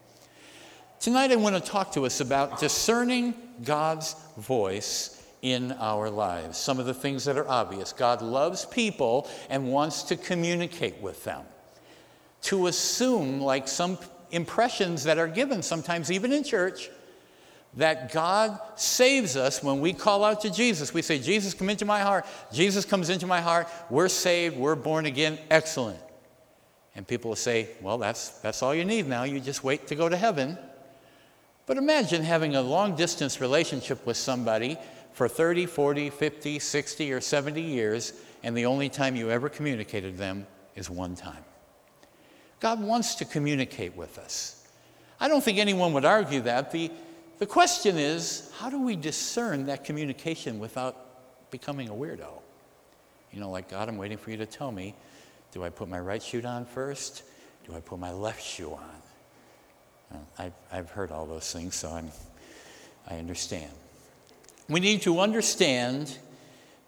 Tonight, 1.00 1.32
I 1.32 1.36
want 1.36 1.56
to 1.56 1.62
talk 1.62 1.92
to 1.94 2.06
us 2.06 2.22
about 2.22 2.60
discerning 2.60 3.34
God's 3.64 4.16
voice 4.38 5.17
in 5.42 5.72
our 5.74 6.10
lives. 6.10 6.58
Some 6.58 6.80
of 6.80 6.86
the 6.86 6.94
things 6.94 7.26
that 7.26 7.38
are 7.38 7.48
obvious 7.48 7.94
God 7.94 8.22
loves 8.22 8.66
people 8.66 9.30
and 9.50 9.72
wants 9.72 10.04
to 10.04 10.16
communicate 10.16 11.02
with 11.02 11.24
them. 11.24 11.44
To 12.44 12.68
assume, 12.68 13.42
like 13.42 13.68
some 13.68 13.98
impressions 14.32 15.04
that 15.04 15.18
are 15.18 15.28
given 15.28 15.62
sometimes, 15.62 16.12
even 16.12 16.32
in 16.32 16.44
church, 16.44 16.90
that 17.76 18.12
God 18.12 18.60
saves 18.76 19.36
us 19.36 19.62
when 19.62 19.80
we 19.80 19.94
call 19.94 20.24
out 20.24 20.42
to 20.42 20.50
Jesus. 20.50 20.94
We 20.94 21.02
say, 21.02 21.20
Jesus, 21.20 21.54
come 21.54 21.70
into 21.70 21.86
my 21.86 22.00
heart. 22.00 22.26
Jesus 22.52 22.86
comes 22.86 23.10
into 23.10 23.28
my 23.28 23.42
heart. 23.42 23.68
We're 23.90 24.10
saved. 24.10 24.58
We're 24.58 24.76
born 24.76 25.06
again. 25.06 25.38
Excellent. 25.52 26.00
And 26.96 27.08
people 27.08 27.30
will 27.30 27.36
say, 27.36 27.70
well, 27.82 28.00
that's, 28.00 28.30
that's 28.40 28.64
all 28.64 28.74
you 28.74 28.84
need 28.84 29.08
now. 29.08 29.24
You 29.24 29.40
just 29.40 29.64
wait 29.64 29.88
to 29.88 29.96
go 29.96 30.10
to 30.10 30.18
heaven. 30.18 30.58
But 31.68 31.78
imagine 31.78 32.24
having 32.24 32.56
a 32.56 32.62
long 32.62 32.96
distance 32.96 33.40
relationship 33.40 34.04
with 34.08 34.18
somebody 34.18 34.78
for 35.18 35.28
30, 35.28 35.66
40, 35.66 36.12
50, 36.12 36.60
60, 36.60 37.12
or 37.12 37.20
70 37.20 37.60
years, 37.60 38.14
and 38.44 38.56
the 38.56 38.68
only 38.68 38.88
time 38.88 39.16
you 39.16 39.32
ever 39.32 39.50
communicated 39.50 40.16
them 40.16 40.46
is 40.76 40.92
one 40.92 41.16
time. 41.16 41.44
God 42.60 42.80
wants 42.80 43.16
to 43.16 43.26
communicate 43.26 43.98
with 43.98 44.20
us. 44.20 44.68
I 45.20 45.28
don't 45.28 45.44
think 45.44 45.58
anyone 45.58 45.92
would 45.94 46.06
argue 46.06 46.42
that. 46.42 46.70
The, 46.70 46.92
the 47.40 47.48
question 47.48 47.98
is 47.98 48.52
how 48.60 48.70
do 48.70 48.80
we 48.80 48.96
discern 48.96 49.66
that 49.66 49.84
communication 49.84 50.60
without 50.60 51.50
becoming 51.50 51.90
a 51.90 51.94
weirdo? 51.94 52.30
You 53.32 53.40
know, 53.40 53.50
like, 53.50 53.72
God, 53.72 53.90
I'm 53.90 53.98
waiting 53.98 54.20
for 54.20 54.30
you 54.30 54.38
to 54.38 54.46
tell 54.46 54.72
me 54.72 54.94
do 55.52 55.64
I 55.64 55.70
put 55.70 55.90
my 55.90 56.00
right 56.00 56.22
shoe 56.22 56.44
on 56.44 56.66
first? 56.66 57.24
Do 57.68 57.76
I 57.76 57.80
put 57.80 57.98
my 57.98 58.12
left 58.12 58.44
shoe 58.44 58.74
on? 58.74 60.22
I've, 60.38 60.54
I've 60.72 60.92
heard 60.92 61.12
all 61.12 61.26
those 61.26 61.52
things, 61.52 61.74
so 61.74 61.90
I'm, 61.90 62.12
I 63.10 63.16
understand. 63.16 63.72
We 64.70 64.82
need 64.82 65.02
to 65.04 65.20
understand 65.22 66.18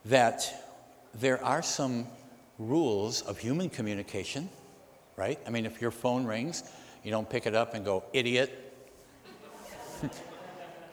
that 0.06 0.66
there 1.14 1.42
are 1.44 1.62
some 1.62 2.08
rules 2.58 3.22
of 3.22 3.38
human 3.38 3.70
communication, 3.70 4.50
right? 5.16 5.40
I 5.48 5.50
mean, 5.50 5.66
if 5.66 5.82
your 5.82 5.92
phone 5.92 6.26
rings, 6.26 6.64
you 7.04 7.12
don't 7.12 7.30
pick 7.30 7.46
it 7.46 7.56
up 7.56 7.74
and 7.74 7.86
go, 7.86 8.04
idiot. 8.12 8.74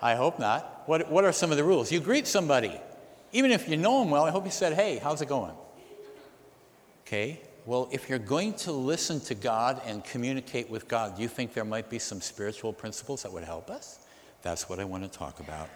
I 0.02 0.14
hope 0.14 0.38
not. 0.38 0.84
What, 0.86 1.10
what 1.10 1.24
are 1.24 1.32
some 1.32 1.50
of 1.50 1.56
the 1.56 1.64
rules? 1.64 1.90
You 1.90 1.98
greet 1.98 2.28
somebody. 2.28 2.80
Even 3.32 3.50
if 3.50 3.68
you 3.68 3.76
know 3.76 4.00
them 4.00 4.10
well, 4.10 4.24
I 4.24 4.30
hope 4.30 4.44
you 4.44 4.52
said, 4.52 4.74
hey, 4.74 4.98
how's 5.02 5.20
it 5.20 5.28
going? 5.28 5.54
Okay, 7.04 7.40
well, 7.66 7.88
if 7.90 8.08
you're 8.08 8.20
going 8.20 8.54
to 8.54 8.70
listen 8.70 9.20
to 9.22 9.34
God 9.34 9.80
and 9.84 10.04
communicate 10.04 10.70
with 10.70 10.86
God, 10.86 11.16
do 11.16 11.22
you 11.22 11.28
think 11.28 11.52
there 11.52 11.64
might 11.64 11.90
be 11.90 11.98
some 11.98 12.20
spiritual 12.20 12.72
principles 12.72 13.24
that 13.24 13.32
would 13.32 13.44
help 13.44 13.70
us? 13.70 13.98
That's 14.42 14.68
what 14.68 14.78
I 14.78 14.84
want 14.84 15.02
to 15.02 15.18
talk 15.18 15.40
about 15.40 15.68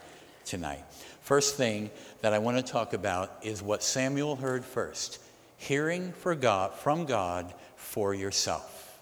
tonight. 0.44 0.84
First 1.22 1.56
thing 1.56 1.90
that 2.22 2.32
I 2.32 2.38
want 2.38 2.56
to 2.56 2.62
talk 2.62 2.92
about 2.92 3.38
is 3.42 3.62
what 3.62 3.82
Samuel 3.82 4.36
heard 4.36 4.64
first 4.64 5.20
hearing 5.56 6.12
for 6.12 6.34
God, 6.34 6.72
from 6.74 7.04
God 7.04 7.52
for 7.76 8.14
yourself. 8.14 8.98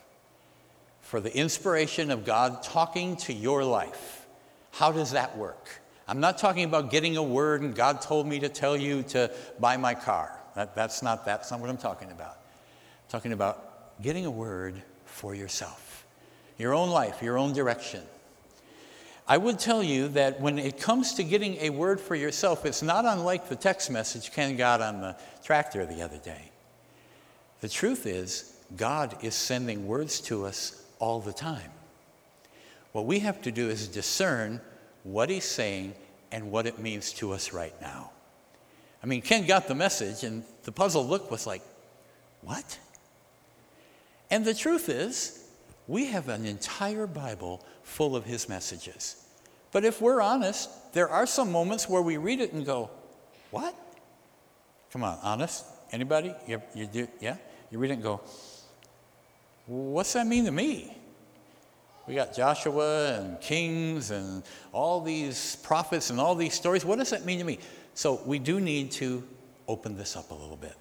For 1.03 1.21
the 1.21 1.35
inspiration 1.35 2.11
of 2.11 2.25
God 2.25 2.63
talking 2.63 3.17
to 3.19 3.33
your 3.33 3.65
life. 3.65 4.27
How 4.73 4.93
does 4.93 5.13
that 5.13 5.37
work? 5.39 5.81
I'm 6.07 6.21
not 6.21 6.39
talking 6.39 6.65
about 6.65 6.91
getting 6.91 7.17
a 7.17 7.23
word 7.23 7.63
and 7.63 7.75
God 7.75 8.01
told 8.01 8.27
me 8.27 8.41
to 8.41 8.49
tell 8.49 8.77
you 8.77 9.05
to 9.05 9.31
buy 9.61 9.77
my 9.77 9.95
car. 9.95 10.33
That, 10.55 10.75
that's, 10.75 11.03
not, 11.03 11.25
that's 11.25 11.51
not 11.51 11.61
what 11.61 11.71
I'm 11.71 11.77
talking 11.77 12.11
about 12.11 12.39
talking 13.09 13.33
about 13.33 14.03
getting 14.03 14.27
a 14.27 14.31
word 14.31 14.75
for 15.07 15.35
yourself, 15.35 16.05
your 16.59 16.75
own 16.75 16.91
life, 16.91 17.23
your 17.23 17.39
own 17.39 17.53
direction. 17.53 18.03
I 19.31 19.37
would 19.37 19.59
tell 19.59 19.83
you 19.83 20.09
that 20.09 20.41
when 20.41 20.59
it 20.59 20.81
comes 20.81 21.13
to 21.15 21.23
getting 21.23 21.57
a 21.57 21.69
word 21.69 22.01
for 22.01 22.15
yourself, 22.15 22.65
it's 22.65 22.83
not 22.83 23.05
unlike 23.05 23.51
the 23.51 23.57
text 23.57 23.91
message 23.91 24.33
Ken 24.33 24.57
got 24.57 24.81
on 24.81 25.03
the 25.03 25.17
tractor 25.45 25.85
the 25.85 26.01
other 26.01 26.17
day. 26.17 26.51
The 27.61 27.69
truth 27.69 28.07
is, 28.07 28.55
God 28.75 29.23
is 29.23 29.35
sending 29.35 29.87
words 29.87 30.21
to 30.23 30.47
us 30.47 30.83
all 30.99 31.21
the 31.21 31.33
time. 31.33 31.71
What 32.93 33.05
we 33.05 33.19
have 33.19 33.43
to 33.43 33.53
do 33.53 33.69
is 33.69 33.87
discern 33.87 34.63
what 35.03 35.29
He's 35.29 35.45
saying 35.45 35.95
and 36.33 36.51
what 36.51 36.67
it 36.67 36.79
means 36.79 37.13
to 37.15 37.33
us 37.33 37.53
right 37.53 37.79
now. 37.83 38.13
I 39.03 39.07
mean, 39.07 39.21
Ken 39.21 39.47
got 39.47 39.69
the 39.69 39.75
message, 39.75 40.25
and 40.25 40.43
the 40.63 40.73
puzzled 40.73 41.07
look 41.07 41.31
was 41.31 41.47
like, 41.47 41.63
What? 42.41 42.79
And 44.31 44.45
the 44.45 44.55
truth 44.55 44.89
is, 44.89 45.38
we 45.89 46.05
have 46.07 46.29
an 46.29 46.45
entire 46.45 47.07
Bible 47.07 47.65
full 47.83 48.15
of 48.15 48.25
his 48.25 48.49
messages. 48.49 49.25
But 49.73 49.85
if 49.85 50.01
we're 50.01 50.21
honest, 50.21 50.93
there 50.93 51.09
are 51.09 51.27
some 51.27 51.51
moments 51.51 51.89
where 51.89 52.03
we 52.03 52.19
read 52.19 52.41
it 52.41 52.53
and 52.53 52.65
go, 52.65 52.91
What? 53.51 53.75
Come 54.93 55.03
on, 55.03 55.19
honest? 55.23 55.65
Anybody? 55.91 56.35
You, 56.47 56.63
you 56.75 56.87
do, 56.87 57.09
yeah? 57.21 57.37
You 57.71 57.79
read 57.79 57.91
it 57.91 57.95
and 57.95 58.03
go, 58.03 58.21
What's 59.67 60.13
that 60.13 60.27
mean 60.27 60.45
to 60.45 60.53
me? 60.53 60.95
We 62.07 62.15
got 62.15 62.35
Joshua 62.35 63.19
and 63.19 63.41
Kings 63.41 64.11
and 64.11 64.43
all 64.73 65.03
these 65.03 65.57
prophets 65.57 66.09
and 66.09 66.19
all 66.19 66.35
these 66.35 66.55
stories. 66.55 66.85
What 66.85 66.99
does 66.99 67.11
that 67.11 67.27
mean 67.27 67.39
to 67.39 67.45
me? 67.45 67.59
So 67.93 68.23
we 68.25 68.39
do 68.39 68.61
need 68.61 68.93
to 68.93 69.23
open 69.67 69.97
this 69.97 70.17
up 70.17 70.31
a 70.31 70.35
little 70.35 70.57
bit. 70.57 70.75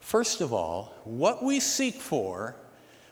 First 0.00 0.42
of 0.42 0.52
all, 0.52 0.92
what 1.04 1.42
we 1.42 1.60
seek 1.60 1.94
for 1.94 2.56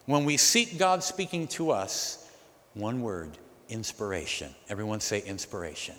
when 0.06 0.25
we 0.25 0.37
seek 0.37 0.78
God 0.78 1.02
speaking 1.02 1.47
to 1.49 1.71
us, 1.71 2.28
one 2.75 3.02
word 3.02 3.30
inspiration. 3.68 4.54
Everyone 4.68 5.00
say 5.00 5.23
inspiration. 5.23 5.94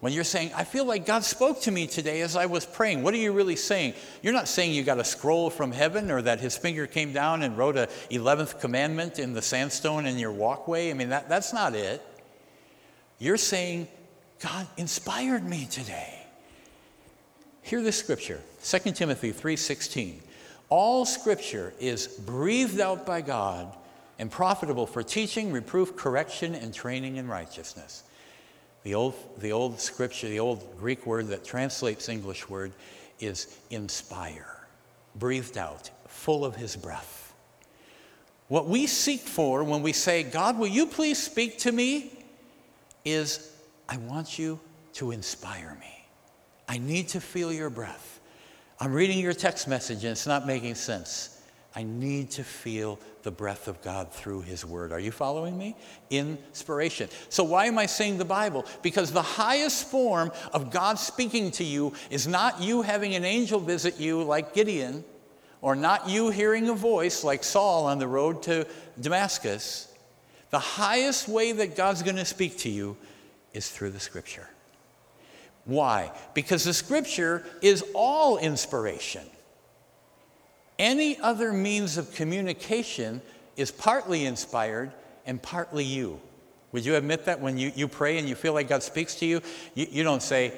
When 0.00 0.12
you're 0.12 0.24
saying, 0.24 0.50
I 0.56 0.64
feel 0.64 0.84
like 0.84 1.06
God 1.06 1.22
spoke 1.22 1.60
to 1.60 1.70
me 1.70 1.86
today 1.86 2.22
as 2.22 2.34
I 2.34 2.46
was 2.46 2.66
praying, 2.66 3.04
what 3.04 3.14
are 3.14 3.18
you 3.18 3.30
really 3.30 3.54
saying? 3.54 3.94
You're 4.20 4.32
not 4.32 4.48
saying 4.48 4.72
you 4.72 4.82
got 4.82 4.98
a 4.98 5.04
scroll 5.04 5.48
from 5.48 5.70
heaven 5.70 6.10
or 6.10 6.20
that 6.22 6.40
his 6.40 6.58
finger 6.58 6.88
came 6.88 7.12
down 7.12 7.42
and 7.42 7.56
wrote 7.56 7.76
a 7.76 7.88
11th 8.10 8.58
commandment 8.58 9.20
in 9.20 9.32
the 9.32 9.42
sandstone 9.42 10.06
in 10.06 10.18
your 10.18 10.32
walkway. 10.32 10.90
I 10.90 10.94
mean, 10.94 11.10
that, 11.10 11.28
that's 11.28 11.52
not 11.52 11.76
it. 11.76 12.02
You're 13.20 13.36
saying, 13.36 13.86
God 14.40 14.66
inspired 14.76 15.44
me 15.44 15.66
today. 15.70 16.18
Hear 17.62 17.80
this 17.80 17.96
scripture, 17.96 18.40
2 18.64 18.90
Timothy 18.90 19.32
3:16. 19.32 20.18
All 20.74 21.04
scripture 21.04 21.74
is 21.78 22.06
breathed 22.06 22.80
out 22.80 23.04
by 23.04 23.20
God 23.20 23.76
and 24.18 24.30
profitable 24.30 24.86
for 24.86 25.02
teaching, 25.02 25.52
reproof, 25.52 25.94
correction, 25.96 26.54
and 26.54 26.72
training 26.72 27.16
in 27.16 27.28
righteousness. 27.28 28.04
The 28.82 28.94
old, 28.94 29.12
the 29.36 29.52
old 29.52 29.78
scripture, 29.78 30.30
the 30.30 30.40
old 30.40 30.78
Greek 30.78 31.04
word 31.04 31.28
that 31.28 31.44
translates 31.44 32.08
English 32.08 32.48
word 32.48 32.72
is 33.20 33.54
inspire, 33.68 34.66
breathed 35.14 35.58
out, 35.58 35.90
full 36.08 36.42
of 36.42 36.56
his 36.56 36.74
breath. 36.74 37.34
What 38.48 38.66
we 38.66 38.86
seek 38.86 39.20
for 39.20 39.64
when 39.64 39.82
we 39.82 39.92
say, 39.92 40.22
God, 40.22 40.58
will 40.58 40.68
you 40.68 40.86
please 40.86 41.22
speak 41.22 41.58
to 41.58 41.70
me? 41.70 42.12
is 43.04 43.52
I 43.90 43.98
want 43.98 44.38
you 44.38 44.58
to 44.94 45.10
inspire 45.10 45.76
me. 45.78 46.06
I 46.66 46.78
need 46.78 47.08
to 47.08 47.20
feel 47.20 47.52
your 47.52 47.68
breath. 47.68 48.11
I'm 48.82 48.92
reading 48.92 49.20
your 49.20 49.32
text 49.32 49.68
message 49.68 50.02
and 50.02 50.10
it's 50.10 50.26
not 50.26 50.44
making 50.44 50.74
sense. 50.74 51.40
I 51.72 51.84
need 51.84 52.32
to 52.32 52.42
feel 52.42 52.98
the 53.22 53.30
breath 53.30 53.68
of 53.68 53.80
God 53.80 54.12
through 54.12 54.40
His 54.40 54.64
Word. 54.64 54.90
Are 54.90 54.98
you 54.98 55.12
following 55.12 55.56
me? 55.56 55.76
Inspiration. 56.10 57.08
So, 57.28 57.44
why 57.44 57.66
am 57.66 57.78
I 57.78 57.86
saying 57.86 58.18
the 58.18 58.24
Bible? 58.24 58.66
Because 58.82 59.12
the 59.12 59.22
highest 59.22 59.88
form 59.88 60.32
of 60.52 60.72
God 60.72 60.98
speaking 60.98 61.52
to 61.52 61.64
you 61.64 61.92
is 62.10 62.26
not 62.26 62.60
you 62.60 62.82
having 62.82 63.14
an 63.14 63.24
angel 63.24 63.60
visit 63.60 64.00
you 64.00 64.20
like 64.24 64.52
Gideon, 64.52 65.04
or 65.60 65.76
not 65.76 66.08
you 66.08 66.30
hearing 66.30 66.68
a 66.68 66.74
voice 66.74 67.22
like 67.22 67.44
Saul 67.44 67.86
on 67.86 68.00
the 68.00 68.08
road 68.08 68.42
to 68.42 68.66
Damascus. 69.00 69.94
The 70.50 70.58
highest 70.58 71.28
way 71.28 71.52
that 71.52 71.76
God's 71.76 72.02
going 72.02 72.16
to 72.16 72.24
speak 72.24 72.58
to 72.58 72.68
you 72.68 72.96
is 73.54 73.70
through 73.70 73.90
the 73.90 74.00
Scripture. 74.00 74.48
Why? 75.64 76.10
Because 76.34 76.64
the 76.64 76.74
scripture 76.74 77.44
is 77.60 77.84
all 77.94 78.38
inspiration. 78.38 79.22
Any 80.78 81.18
other 81.18 81.52
means 81.52 81.96
of 81.96 82.14
communication 82.14 83.22
is 83.56 83.70
partly 83.70 84.24
inspired 84.24 84.92
and 85.26 85.40
partly 85.40 85.84
you. 85.84 86.20
Would 86.72 86.84
you 86.84 86.96
admit 86.96 87.26
that 87.26 87.40
when 87.40 87.58
you, 87.58 87.70
you 87.76 87.86
pray 87.86 88.18
and 88.18 88.28
you 88.28 88.34
feel 88.34 88.54
like 88.54 88.68
God 88.68 88.82
speaks 88.82 89.14
to 89.16 89.26
you? 89.26 89.42
You, 89.74 89.86
you 89.90 90.02
don't 90.02 90.22
say, 90.22 90.54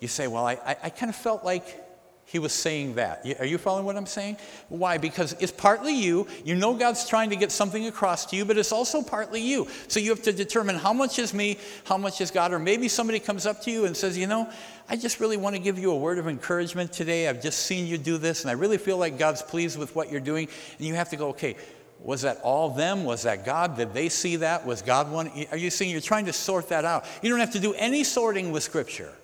you 0.00 0.08
say, 0.08 0.26
Well, 0.26 0.46
I, 0.46 0.54
I, 0.54 0.76
I 0.84 0.90
kind 0.90 1.10
of 1.10 1.16
felt 1.16 1.44
like 1.44 1.87
he 2.30 2.38
was 2.38 2.52
saying 2.52 2.96
that. 2.96 3.24
Are 3.38 3.46
you 3.46 3.56
following 3.56 3.86
what 3.86 3.96
I'm 3.96 4.04
saying? 4.04 4.36
Why? 4.68 4.98
Because 4.98 5.34
it's 5.40 5.50
partly 5.50 5.94
you. 5.94 6.28
You 6.44 6.56
know 6.56 6.74
God's 6.74 7.08
trying 7.08 7.30
to 7.30 7.36
get 7.36 7.50
something 7.50 7.86
across 7.86 8.26
to 8.26 8.36
you, 8.36 8.44
but 8.44 8.58
it's 8.58 8.70
also 8.70 9.00
partly 9.00 9.40
you. 9.40 9.66
So 9.88 9.98
you 9.98 10.10
have 10.10 10.22
to 10.24 10.32
determine 10.34 10.76
how 10.76 10.92
much 10.92 11.18
is 11.18 11.32
me, 11.32 11.56
how 11.84 11.96
much 11.96 12.20
is 12.20 12.30
God. 12.30 12.52
Or 12.52 12.58
maybe 12.58 12.86
somebody 12.86 13.18
comes 13.18 13.46
up 13.46 13.62
to 13.62 13.70
you 13.70 13.86
and 13.86 13.96
says, 13.96 14.18
You 14.18 14.26
know, 14.26 14.46
I 14.90 14.96
just 14.96 15.20
really 15.20 15.38
want 15.38 15.56
to 15.56 15.62
give 15.62 15.78
you 15.78 15.90
a 15.90 15.96
word 15.96 16.18
of 16.18 16.28
encouragement 16.28 16.92
today. 16.92 17.28
I've 17.28 17.40
just 17.40 17.60
seen 17.60 17.86
you 17.86 17.96
do 17.96 18.18
this, 18.18 18.42
and 18.42 18.50
I 18.50 18.54
really 18.54 18.76
feel 18.76 18.98
like 18.98 19.16
God's 19.16 19.40
pleased 19.40 19.78
with 19.78 19.96
what 19.96 20.12
you're 20.12 20.20
doing. 20.20 20.48
And 20.76 20.86
you 20.86 20.96
have 20.96 21.08
to 21.08 21.16
go, 21.16 21.30
Okay, 21.30 21.56
was 21.98 22.20
that 22.22 22.42
all 22.42 22.68
them? 22.68 23.04
Was 23.04 23.22
that 23.22 23.46
God? 23.46 23.74
Did 23.74 23.94
they 23.94 24.10
see 24.10 24.36
that? 24.36 24.66
Was 24.66 24.82
God 24.82 25.10
one? 25.10 25.30
Are 25.50 25.56
you 25.56 25.70
seeing 25.70 25.90
you're 25.90 26.02
trying 26.02 26.26
to 26.26 26.34
sort 26.34 26.68
that 26.68 26.84
out? 26.84 27.06
You 27.22 27.30
don't 27.30 27.40
have 27.40 27.52
to 27.52 27.60
do 27.60 27.72
any 27.72 28.04
sorting 28.04 28.52
with 28.52 28.64
Scripture, 28.64 29.14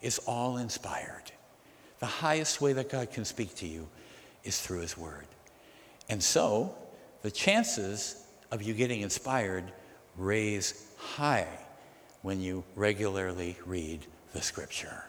it's 0.00 0.16
all 0.20 0.56
inspired. 0.56 1.32
The 1.98 2.06
highest 2.06 2.60
way 2.60 2.72
that 2.74 2.90
God 2.90 3.10
can 3.10 3.24
speak 3.24 3.54
to 3.56 3.66
you 3.66 3.88
is 4.44 4.60
through 4.60 4.80
His 4.80 4.96
Word. 4.96 5.26
And 6.08 6.22
so, 6.22 6.74
the 7.22 7.30
chances 7.30 8.24
of 8.50 8.62
you 8.62 8.74
getting 8.74 9.00
inspired 9.00 9.64
raise 10.16 10.86
high 10.96 11.48
when 12.22 12.40
you 12.40 12.64
regularly 12.74 13.56
read 13.66 14.06
the 14.32 14.42
Scripture. 14.42 15.04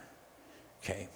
Okay? 0.83 1.09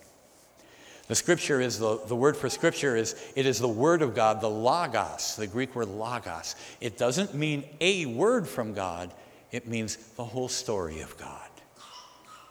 The 1.08 1.16
scripture 1.16 1.60
is 1.60 1.78
the, 1.78 2.00
the 2.08 2.16
word 2.16 2.38
for 2.38 2.50
scripture 2.50 2.96
is 2.96 3.22
it 3.36 3.46
is 3.46 3.60
the 3.60 3.68
word 3.68 4.02
of 4.02 4.16
God, 4.16 4.40
the 4.40 4.50
logos, 4.50 5.36
the 5.36 5.46
Greek 5.46 5.76
word 5.76 5.90
logos. 5.90 6.56
It 6.80 6.98
doesn't 6.98 7.34
mean 7.34 7.66
a 7.82 8.06
word 8.06 8.48
from 8.48 8.74
God, 8.74 9.12
it 9.52 9.68
means 9.68 9.98
the 9.98 10.24
whole 10.24 10.48
story 10.48 11.02
of 11.02 11.18
God, 11.18 11.50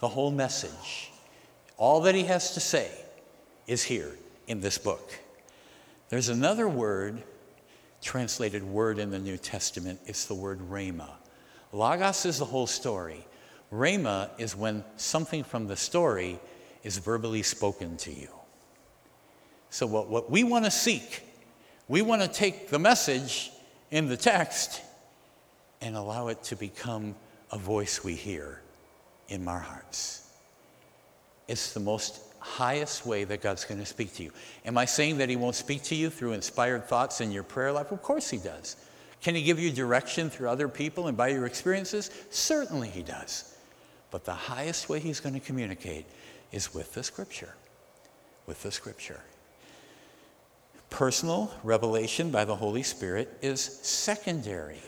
the 0.00 0.08
whole 0.08 0.30
message, 0.30 1.10
all 1.78 2.02
that 2.02 2.14
he 2.14 2.24
has 2.24 2.52
to 2.52 2.60
say 2.60 2.90
is 3.70 3.84
here 3.84 4.10
in 4.48 4.60
this 4.60 4.78
book. 4.78 5.16
There's 6.08 6.28
another 6.28 6.68
word 6.68 7.22
translated 8.02 8.64
word 8.64 8.98
in 8.98 9.12
the 9.12 9.18
New 9.18 9.36
Testament. 9.36 10.00
It's 10.06 10.24
the 10.24 10.34
word 10.34 10.58
rhema. 10.68 11.08
Logos 11.72 12.26
is 12.26 12.38
the 12.38 12.44
whole 12.44 12.66
story. 12.66 13.24
Rhema 13.72 14.28
is 14.38 14.56
when 14.56 14.82
something 14.96 15.44
from 15.44 15.68
the 15.68 15.76
story 15.76 16.40
is 16.82 16.98
verbally 16.98 17.44
spoken 17.44 17.96
to 17.98 18.12
you. 18.12 18.28
So, 19.68 19.86
what, 19.86 20.08
what 20.08 20.28
we 20.28 20.42
want 20.42 20.64
to 20.64 20.70
seek, 20.72 21.22
we 21.86 22.02
want 22.02 22.22
to 22.22 22.28
take 22.28 22.70
the 22.70 22.78
message 22.80 23.52
in 23.92 24.08
the 24.08 24.16
text 24.16 24.82
and 25.80 25.94
allow 25.94 26.26
it 26.26 26.42
to 26.44 26.56
become 26.56 27.14
a 27.52 27.58
voice 27.58 28.02
we 28.02 28.16
hear 28.16 28.62
in 29.28 29.46
our 29.46 29.60
hearts. 29.60 30.28
It's 31.46 31.72
the 31.72 31.78
most 31.78 32.29
highest 32.40 33.06
way 33.06 33.24
that 33.24 33.42
God's 33.42 33.64
going 33.64 33.80
to 33.80 33.86
speak 33.86 34.14
to 34.14 34.24
you. 34.24 34.32
Am 34.64 34.76
I 34.76 34.84
saying 34.84 35.18
that 35.18 35.28
He 35.28 35.36
won't 35.36 35.54
speak 35.54 35.82
to 35.84 35.94
you 35.94 36.10
through 36.10 36.32
inspired 36.32 36.84
thoughts 36.86 37.20
in 37.20 37.30
your 37.30 37.42
prayer 37.42 37.70
life? 37.70 37.92
Of 37.92 38.02
course 38.02 38.30
He 38.30 38.38
does. 38.38 38.76
Can 39.22 39.34
He 39.34 39.42
give 39.42 39.58
you 39.58 39.70
direction 39.70 40.30
through 40.30 40.48
other 40.48 40.68
people 40.68 41.06
and 41.06 41.16
by 41.16 41.28
your 41.28 41.46
experiences? 41.46 42.10
Certainly 42.30 42.88
He 42.88 43.02
does. 43.02 43.56
But 44.10 44.24
the 44.24 44.34
highest 44.34 44.88
way 44.88 44.98
He's 44.98 45.20
going 45.20 45.34
to 45.34 45.40
communicate 45.40 46.06
is 46.52 46.74
with 46.74 46.94
the 46.94 47.02
Scripture. 47.02 47.54
With 48.46 48.62
the 48.62 48.72
Scripture. 48.72 49.20
Personal 50.88 51.52
revelation 51.62 52.30
by 52.30 52.44
the 52.44 52.56
Holy 52.56 52.82
Spirit 52.82 53.38
is 53.42 53.60
secondary. 53.60 54.80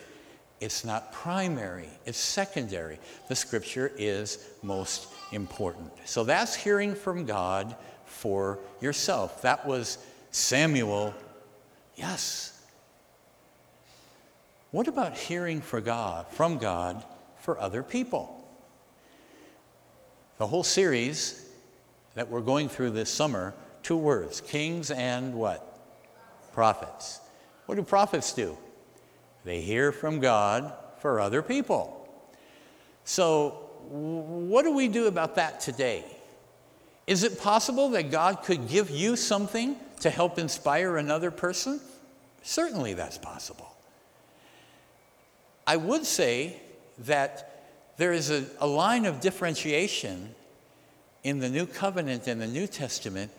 It's 0.60 0.84
not 0.84 1.12
primary, 1.12 1.88
it's 2.06 2.18
secondary. 2.18 2.98
The 3.28 3.36
Scripture 3.36 3.92
is 3.96 4.48
most 4.62 5.11
important. 5.32 5.90
So 6.04 6.24
that's 6.24 6.54
hearing 6.54 6.94
from 6.94 7.24
God 7.24 7.74
for 8.04 8.60
yourself. 8.80 9.42
That 9.42 9.66
was 9.66 9.98
Samuel. 10.30 11.14
Yes. 11.96 12.62
What 14.70 14.88
about 14.88 15.16
hearing 15.16 15.60
for 15.60 15.80
God, 15.80 16.28
from 16.28 16.58
God 16.58 17.04
for 17.40 17.58
other 17.58 17.82
people? 17.82 18.38
The 20.38 20.46
whole 20.46 20.62
series 20.62 21.46
that 22.14 22.28
we're 22.28 22.40
going 22.40 22.68
through 22.68 22.90
this 22.90 23.10
summer, 23.10 23.54
two 23.82 23.96
words, 23.96 24.40
kings 24.40 24.90
and 24.90 25.34
what? 25.34 25.78
Prophets. 26.52 27.20
What 27.66 27.74
do 27.76 27.82
prophets 27.82 28.32
do? 28.32 28.56
They 29.44 29.60
hear 29.60 29.92
from 29.92 30.20
God 30.20 30.72
for 30.98 31.20
other 31.20 31.42
people. 31.42 32.08
So 33.04 33.61
what 33.90 34.62
do 34.62 34.72
we 34.72 34.88
do 34.88 35.06
about 35.06 35.36
that 35.36 35.60
today? 35.60 36.04
Is 37.06 37.24
it 37.24 37.40
possible 37.40 37.90
that 37.90 38.10
God 38.10 38.42
could 38.42 38.68
give 38.68 38.90
you 38.90 39.16
something 39.16 39.76
to 40.00 40.10
help 40.10 40.38
inspire 40.38 40.96
another 40.96 41.30
person? 41.30 41.80
Certainly 42.42 42.94
that's 42.94 43.18
possible. 43.18 43.72
I 45.66 45.76
would 45.76 46.06
say 46.06 46.56
that 46.98 47.48
there 47.96 48.12
is 48.12 48.30
a, 48.30 48.44
a, 48.58 48.66
line 48.66 49.04
of 49.04 49.20
differentiation 49.20 50.34
in 51.22 51.38
the 51.38 51.48
New 51.48 51.66
Covenant 51.66 52.26
and 52.26 52.40
the 52.40 52.46
New 52.46 52.66
Testament 52.66 53.30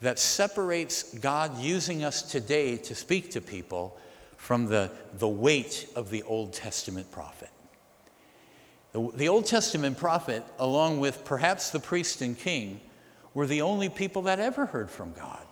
that 0.00 0.18
separates 0.18 1.14
God 1.18 1.58
using 1.58 2.04
us 2.04 2.22
today 2.22 2.76
to 2.78 2.94
speak 2.94 3.30
to 3.30 3.40
people 3.40 3.96
from 4.36 4.66
the, 4.66 4.90
the 5.18 5.28
weight 5.28 5.88
of 5.94 6.10
the 6.10 6.22
Old 6.24 6.52
Testament 6.52 7.10
prophet. 7.12 7.51
The, 8.92 9.10
the 9.14 9.28
Old 9.28 9.46
Testament 9.46 9.96
prophet, 9.98 10.44
along 10.58 11.00
with 11.00 11.24
perhaps 11.24 11.70
the 11.70 11.80
priest 11.80 12.20
and 12.22 12.38
king, 12.38 12.80
were 13.34 13.46
the 13.46 13.62
only 13.62 13.88
people 13.88 14.22
that 14.22 14.38
ever 14.38 14.66
heard 14.66 14.90
from 14.90 15.12
God. 15.14 15.46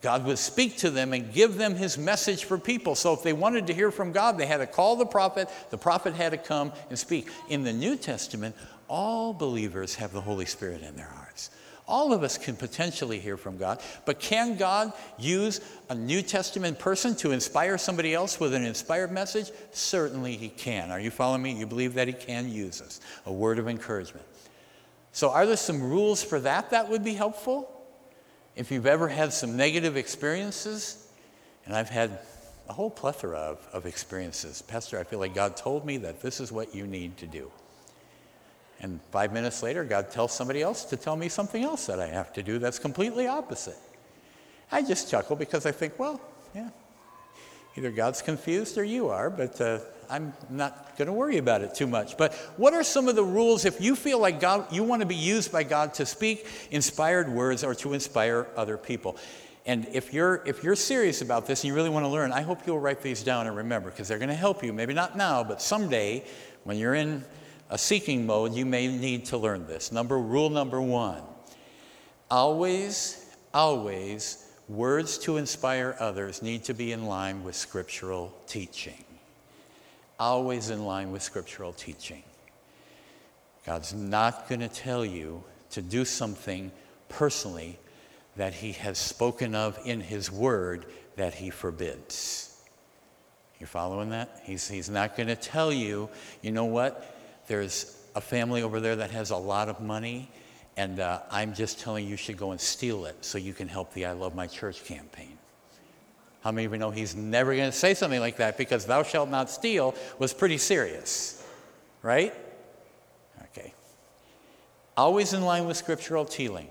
God 0.00 0.24
would 0.26 0.38
speak 0.38 0.76
to 0.78 0.90
them 0.90 1.12
and 1.12 1.32
give 1.32 1.56
them 1.56 1.74
his 1.74 1.98
message 1.98 2.44
for 2.44 2.56
people. 2.56 2.94
So 2.94 3.14
if 3.14 3.22
they 3.22 3.32
wanted 3.32 3.66
to 3.66 3.74
hear 3.74 3.90
from 3.90 4.12
God, 4.12 4.38
they 4.38 4.46
had 4.46 4.58
to 4.58 4.66
call 4.66 4.96
the 4.96 5.06
prophet, 5.06 5.48
the 5.70 5.78
prophet 5.78 6.14
had 6.14 6.30
to 6.30 6.38
come 6.38 6.72
and 6.88 6.98
speak. 6.98 7.28
In 7.48 7.64
the 7.64 7.72
New 7.72 7.96
Testament, 7.96 8.54
all 8.86 9.32
believers 9.32 9.96
have 9.96 10.12
the 10.12 10.20
Holy 10.20 10.46
Spirit 10.46 10.82
in 10.82 10.94
their 10.94 11.08
hearts. 11.08 11.50
All 11.88 12.12
of 12.12 12.22
us 12.22 12.36
can 12.36 12.54
potentially 12.54 13.18
hear 13.18 13.38
from 13.38 13.56
God, 13.56 13.80
but 14.04 14.20
can 14.20 14.56
God 14.56 14.92
use 15.18 15.62
a 15.88 15.94
New 15.94 16.20
Testament 16.20 16.78
person 16.78 17.16
to 17.16 17.32
inspire 17.32 17.78
somebody 17.78 18.12
else 18.12 18.38
with 18.38 18.52
an 18.52 18.62
inspired 18.64 19.10
message? 19.10 19.50
Certainly 19.72 20.36
He 20.36 20.50
can. 20.50 20.90
Are 20.90 21.00
you 21.00 21.10
following 21.10 21.42
me? 21.42 21.52
You 21.54 21.66
believe 21.66 21.94
that 21.94 22.06
He 22.06 22.12
can 22.12 22.50
use 22.52 22.82
us, 22.82 23.00
a 23.24 23.32
word 23.32 23.58
of 23.58 23.68
encouragement. 23.68 24.26
So, 25.12 25.30
are 25.30 25.46
there 25.46 25.56
some 25.56 25.82
rules 25.82 26.22
for 26.22 26.38
that 26.40 26.70
that 26.70 26.90
would 26.90 27.02
be 27.02 27.14
helpful? 27.14 27.74
If 28.54 28.70
you've 28.70 28.86
ever 28.86 29.08
had 29.08 29.32
some 29.32 29.56
negative 29.56 29.96
experiences, 29.96 31.08
and 31.64 31.74
I've 31.74 31.88
had 31.88 32.18
a 32.68 32.74
whole 32.74 32.90
plethora 32.90 33.38
of, 33.38 33.66
of 33.72 33.86
experiences, 33.86 34.60
Pastor, 34.60 34.98
I 34.98 35.04
feel 35.04 35.20
like 35.20 35.34
God 35.34 35.56
told 35.56 35.86
me 35.86 35.96
that 35.98 36.20
this 36.20 36.38
is 36.38 36.52
what 36.52 36.74
you 36.74 36.86
need 36.86 37.16
to 37.16 37.26
do. 37.26 37.50
And 38.80 39.00
five 39.10 39.32
minutes 39.32 39.62
later, 39.62 39.84
God 39.84 40.10
tells 40.10 40.32
somebody 40.32 40.62
else 40.62 40.84
to 40.86 40.96
tell 40.96 41.16
me 41.16 41.28
something 41.28 41.64
else 41.64 41.86
that 41.86 41.98
I 41.98 42.06
have 42.06 42.32
to 42.34 42.42
do 42.42 42.58
that's 42.58 42.78
completely 42.78 43.26
opposite. 43.26 43.76
I 44.70 44.82
just 44.82 45.10
chuckle 45.10 45.34
because 45.34 45.66
I 45.66 45.72
think, 45.72 45.98
well, 45.98 46.20
yeah, 46.54 46.68
either 47.76 47.90
God's 47.90 48.22
confused 48.22 48.78
or 48.78 48.84
you 48.84 49.08
are, 49.08 49.30
but 49.30 49.60
uh, 49.60 49.80
I'm 50.10 50.32
not 50.48 50.96
going 50.96 51.06
to 51.06 51.12
worry 51.12 51.38
about 51.38 51.62
it 51.62 51.74
too 51.74 51.86
much. 51.86 52.16
But 52.16 52.34
what 52.56 52.72
are 52.72 52.84
some 52.84 53.08
of 53.08 53.16
the 53.16 53.24
rules 53.24 53.64
if 53.64 53.80
you 53.80 53.96
feel 53.96 54.18
like 54.18 54.40
God, 54.40 54.72
you 54.72 54.82
want 54.84 55.00
to 55.00 55.06
be 55.06 55.14
used 55.16 55.50
by 55.50 55.64
God 55.64 55.94
to 55.94 56.06
speak 56.06 56.46
inspired 56.70 57.28
words 57.28 57.64
or 57.64 57.74
to 57.76 57.94
inspire 57.94 58.46
other 58.56 58.76
people? 58.76 59.16
And 59.66 59.86
if 59.92 60.14
you're, 60.14 60.42
if 60.46 60.64
you're 60.64 60.76
serious 60.76 61.20
about 61.20 61.46
this 61.46 61.62
and 61.62 61.68
you 61.68 61.74
really 61.74 61.90
want 61.90 62.04
to 62.04 62.08
learn, 62.08 62.32
I 62.32 62.40
hope 62.40 62.66
you'll 62.66 62.80
write 62.80 63.02
these 63.02 63.22
down 63.22 63.46
and 63.46 63.56
remember 63.56 63.90
because 63.90 64.08
they're 64.08 64.18
going 64.18 64.30
to 64.30 64.34
help 64.34 64.62
you. 64.64 64.72
Maybe 64.72 64.94
not 64.94 65.16
now, 65.16 65.44
but 65.44 65.60
someday 65.60 66.24
when 66.64 66.78
you're 66.78 66.94
in 66.94 67.24
a 67.70 67.78
seeking 67.78 68.26
mode, 68.26 68.54
you 68.54 68.64
may 68.64 68.86
need 68.88 69.26
to 69.26 69.36
learn 69.36 69.66
this. 69.66 69.92
Number 69.92 70.18
rule 70.18 70.50
number 70.50 70.80
one 70.80 71.22
always, 72.30 73.34
always, 73.54 74.44
words 74.68 75.18
to 75.18 75.38
inspire 75.38 75.96
others 75.98 76.42
need 76.42 76.64
to 76.64 76.74
be 76.74 76.92
in 76.92 77.06
line 77.06 77.42
with 77.42 77.56
scriptural 77.56 78.34
teaching. 78.46 79.04
Always 80.20 80.70
in 80.70 80.84
line 80.84 81.12
with 81.12 81.22
scriptural 81.22 81.72
teaching. 81.72 82.22
God's 83.64 83.94
not 83.94 84.48
going 84.48 84.60
to 84.60 84.68
tell 84.68 85.04
you 85.04 85.42
to 85.70 85.82
do 85.82 86.04
something 86.04 86.72
personally 87.08 87.78
that 88.36 88.54
He 88.54 88.72
has 88.72 88.98
spoken 88.98 89.54
of 89.54 89.78
in 89.84 90.00
His 90.00 90.30
Word 90.30 90.86
that 91.16 91.34
He 91.34 91.50
forbids. 91.50 92.56
You're 93.58 93.66
following 93.66 94.10
that? 94.10 94.40
He's, 94.44 94.68
he's 94.68 94.88
not 94.88 95.16
going 95.16 95.26
to 95.26 95.36
tell 95.36 95.72
you, 95.72 96.08
you 96.42 96.52
know 96.52 96.64
what? 96.64 97.17
There's 97.48 97.96
a 98.14 98.20
family 98.20 98.62
over 98.62 98.80
there 98.80 98.96
that 98.96 99.10
has 99.10 99.30
a 99.30 99.36
lot 99.36 99.68
of 99.68 99.80
money, 99.80 100.30
and 100.76 101.00
uh, 101.00 101.20
I'm 101.30 101.54
just 101.54 101.80
telling 101.80 102.04
you, 102.04 102.10
you 102.10 102.16
should 102.16 102.36
go 102.36 102.52
and 102.52 102.60
steal 102.60 103.06
it 103.06 103.16
so 103.24 103.38
you 103.38 103.52
can 103.52 103.68
help 103.68 103.92
the 103.94 104.06
I 104.06 104.12
Love 104.12 104.34
My 104.34 104.46
Church 104.46 104.84
campaign. 104.84 105.38
How 106.42 106.52
many 106.52 106.66
of 106.66 106.72
you 106.72 106.78
know 106.78 106.90
he's 106.90 107.16
never 107.16 107.54
going 107.54 107.70
to 107.70 107.76
say 107.76 107.94
something 107.94 108.20
like 108.20 108.36
that 108.36 108.56
because 108.56 108.86
thou 108.86 109.02
shalt 109.02 109.28
not 109.28 109.50
steal 109.50 109.94
was 110.18 110.32
pretty 110.32 110.58
serious, 110.58 111.44
right? 112.02 112.32
Okay. 113.44 113.74
Always 114.96 115.32
in 115.32 115.42
line 115.42 115.66
with 115.66 115.76
scriptural 115.76 116.24
teaching, 116.24 116.68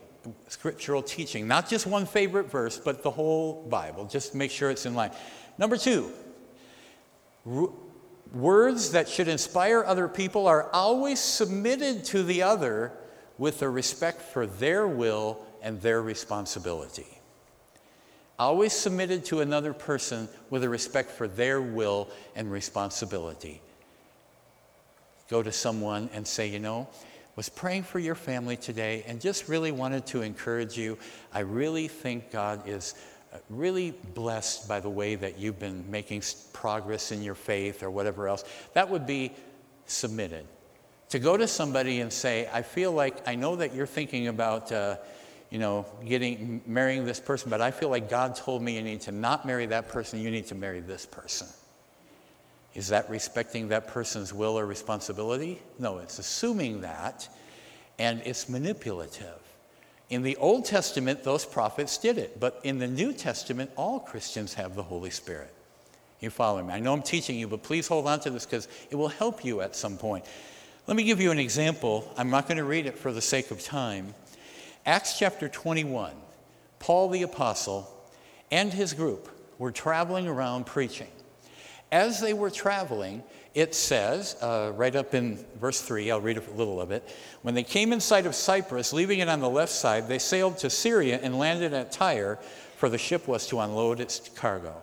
scriptural 0.48 1.02
teaching, 1.02 1.48
not 1.48 1.70
just 1.70 1.86
one 1.86 2.06
favorite 2.06 2.50
verse, 2.50 2.78
but 2.78 3.04
the 3.04 3.12
whole 3.12 3.64
Bible. 3.70 4.06
Just 4.06 4.34
make 4.34 4.52
sure 4.52 4.70
it's 4.70 4.86
in 4.86 4.96
line. 4.96 5.12
Number 5.58 5.78
two, 5.78 6.12
words 8.34 8.92
that 8.92 9.08
should 9.10 9.28
inspire 9.28 9.84
other 9.84 10.08
people 10.08 10.48
are 10.48 10.70
always 10.74 11.20
submitted 11.20 12.04
to 12.06 12.24
the 12.24 12.44
other 12.44 12.92
with 13.38 13.62
a 13.62 13.70
respect 13.70 14.22
for 14.22 14.48
their 14.48 14.88
will 14.88 15.46
and 15.62 15.82
their 15.82 16.02
responsibility. 16.02 17.08
Always 18.40 18.74
submitted 18.74 19.26
to 19.26 19.42
another 19.42 19.74
person 19.74 20.30
with 20.50 20.64
a 20.64 20.70
respect 20.70 21.10
for 21.10 21.28
their 21.28 21.62
will 21.62 22.10
and 22.36 22.52
responsibility. 22.52 23.62
Go 25.30 25.42
to 25.42 25.52
someone 25.52 26.10
and 26.14 26.26
say, 26.26 26.48
you 26.48 26.60
know, 26.60 26.88
was 27.36 27.50
praying 27.50 27.84
for 27.84 28.00
your 28.00 28.16
family 28.16 28.58
today 28.58 29.04
and 29.08 29.22
just 29.22 29.48
really 29.48 29.72
wanted 29.72 30.06
to 30.08 30.22
encourage 30.22 30.78
you. 30.78 30.98
I 31.34 31.40
really 31.42 31.88
think 31.88 32.32
God 32.32 32.68
is 32.68 32.96
really 33.50 33.92
blessed 34.14 34.68
by 34.68 34.80
the 34.80 34.90
way 34.90 35.16
that 35.16 35.38
you've 35.38 35.60
been 35.60 35.90
making 35.90 36.24
progress 36.54 37.12
in 37.12 37.22
your 37.22 37.36
faith 37.36 37.84
or 37.84 37.90
whatever 37.90 38.28
else, 38.28 38.44
that 38.74 38.90
would 38.90 39.06
be 39.06 39.32
submitted. 39.86 40.46
To 41.10 41.20
go 41.20 41.38
to 41.38 41.48
somebody 41.48 42.02
and 42.02 42.12
say, 42.12 42.50
I 42.52 42.62
feel 42.62 42.92
like 42.92 43.28
I 43.28 43.36
know 43.36 43.56
that 43.56 43.74
you're 43.74 43.86
thinking 43.86 44.28
about, 44.28 44.72
uh, 44.72 44.98
you 45.50 45.60
know, 45.60 45.86
getting 46.06 46.62
marrying 46.66 47.06
this 47.06 47.20
person, 47.20 47.50
but 47.50 47.62
I 47.62 47.72
feel 47.72 47.90
like 47.90 48.10
God 48.10 48.36
told 48.36 48.62
me 48.62 48.76
you 48.76 48.82
need 48.82 49.02
to 49.02 49.12
not 49.12 49.46
marry 49.46 49.66
that 49.68 49.88
person, 49.88 50.20
you 50.20 50.30
need 50.30 50.48
to 50.48 50.56
marry 50.56 50.82
this 50.82 51.06
person. 51.06 51.48
Is 52.74 52.90
that 52.90 53.10
respecting 53.10 53.70
that 53.70 53.88
person's 53.88 54.34
will 54.34 54.60
or 54.60 54.66
responsibility? 54.66 55.62
No, 55.80 55.98
it's 55.98 56.20
assuming 56.20 56.82
that, 56.82 57.28
and 57.98 58.22
it's 58.26 58.50
manipulative. 58.50 59.40
In 60.10 60.22
the 60.22 60.38
Old 60.38 60.66
Testament, 60.66 61.24
those 61.24 61.46
prophets 61.46 61.98
did 61.98 62.18
it, 62.18 62.40
but 62.40 62.62
in 62.64 62.80
the 62.80 62.88
New 62.88 63.12
Testament, 63.12 63.72
all 63.76 64.00
Christians 64.00 64.54
have 64.54 64.76
the 64.76 64.84
Holy 64.84 65.10
Spirit. 65.10 65.54
You 66.20 66.30
follow 66.30 66.64
me? 66.64 66.74
I 66.74 66.80
know 66.80 66.94
I'm 66.94 67.02
teaching 67.02 67.38
you, 67.38 67.48
but 67.48 67.62
please 67.62 67.88
hold 67.88 68.08
on 68.08 68.20
to 68.22 68.30
this 68.30 68.46
because 68.46 68.68
it 68.90 68.96
will 68.96 69.10
help 69.10 69.44
you 69.44 69.62
at 69.62 69.76
some 69.76 69.98
point. 69.98 70.26
Let 70.88 70.96
me 70.96 71.04
give 71.04 71.20
you 71.20 71.32
an 71.32 71.40
example. 71.40 72.12
I'm 72.18 72.30
not 72.30 72.48
going 72.48 72.58
to 72.58 72.64
read 72.64 72.86
it 72.86 72.98
for 72.98 73.12
the 73.12 73.22
sake 73.22 73.52
of 73.52 73.62
time. 73.62 74.14
Acts 74.86 75.20
chapter 75.20 75.50
21, 75.50 76.14
Paul 76.80 77.10
the 77.10 77.24
Apostle 77.24 77.94
and 78.50 78.72
his 78.72 78.94
group 78.94 79.30
were 79.58 79.72
traveling 79.72 80.28
around 80.28 80.66
preaching. 80.66 81.10
As 81.92 82.22
they 82.22 82.34
were 82.34 82.50
traveling, 82.50 83.24
it 83.58 83.74
says, 83.74 84.36
uh, 84.40 84.72
right 84.76 84.96
up 84.96 85.16
in 85.16 85.44
verse 85.60 85.82
3, 85.82 86.12
I'll 86.12 86.22
read 86.22 86.38
a 86.38 86.44
little 86.52 86.80
of 86.80 86.92
it. 86.92 87.10
When 87.42 87.56
they 87.56 87.64
came 87.64 87.92
in 87.92 88.00
sight 88.00 88.28
of 88.28 88.36
Cyprus, 88.36 88.94
leaving 88.94 89.18
it 89.18 89.28
on 89.30 89.40
the 89.40 89.50
left 89.50 89.72
side, 89.72 90.08
they 90.08 90.20
sailed 90.20 90.60
to 90.60 90.70
Syria 90.70 91.20
and 91.24 91.40
landed 91.40 91.74
at 91.74 91.92
Tyre, 91.92 92.38
for 92.76 92.88
the 92.88 93.00
ship 93.00 93.28
was 93.28 93.48
to 93.48 93.60
unload 93.60 94.00
its 94.00 94.30
cargo. 94.36 94.80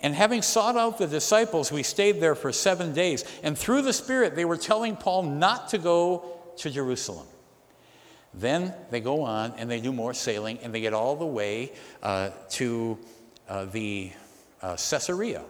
And 0.00 0.14
having 0.14 0.40
sought 0.40 0.76
out 0.76 0.98
the 0.98 1.08
disciples, 1.08 1.72
we 1.72 1.82
stayed 1.82 2.20
there 2.20 2.36
for 2.36 2.52
seven 2.52 2.92
days. 2.92 3.24
And 3.42 3.58
through 3.58 3.82
the 3.82 3.92
Spirit, 3.92 4.36
they 4.36 4.44
were 4.44 4.56
telling 4.56 4.94
Paul 4.94 5.24
not 5.24 5.70
to 5.70 5.78
go 5.78 6.38
to 6.58 6.70
Jerusalem. 6.70 7.26
Then 8.32 8.72
they 8.92 9.00
go 9.00 9.22
on 9.22 9.52
and 9.56 9.68
they 9.68 9.80
do 9.80 9.92
more 9.92 10.14
sailing 10.14 10.60
and 10.60 10.72
they 10.72 10.80
get 10.80 10.94
all 10.94 11.16
the 11.16 11.26
way 11.26 11.72
uh, 12.04 12.30
to 12.50 12.98
uh, 13.48 13.64
the 13.64 14.12
uh, 14.62 14.76
Caesarea 14.76 15.42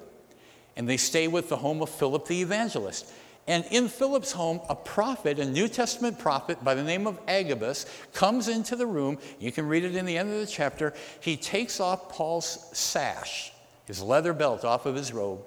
and 0.77 0.89
they 0.89 0.97
stay 0.97 1.29
with 1.29 1.49
the 1.49 1.57
home 1.57 1.83
of 1.83 1.89
Philip 1.89 2.27
the 2.27 2.43
evangelist. 2.43 3.11
And 3.49 3.65
in 3.71 3.89
Philip's 3.89 4.33
home, 4.33 4.61
a 4.69 4.75
prophet, 4.75 5.39
a 5.39 5.45
New 5.45 5.69
Testament 5.69 6.19
prophet 6.19 6.63
by 6.65 6.75
the 6.75 6.83
name 6.83 7.07
of 7.07 7.21
Agabus, 7.29 7.87
comes 8.13 8.49
into 8.49 8.75
the 8.75 8.87
room. 8.87 9.19
You 9.39 9.53
can 9.53 9.69
read 9.69 9.85
it 9.85 9.95
in 9.95 10.05
the 10.05 10.19
end 10.19 10.33
of 10.33 10.41
the 10.41 10.47
chapter. 10.47 10.93
He 11.21 11.37
takes 11.37 11.79
off 11.79 12.09
Paul's 12.09 12.69
sash, 12.77 13.53
his 13.87 14.03
leather 14.03 14.33
belt 14.33 14.65
off 14.65 14.85
of 14.85 14.97
his 14.97 15.13
robe. 15.13 15.45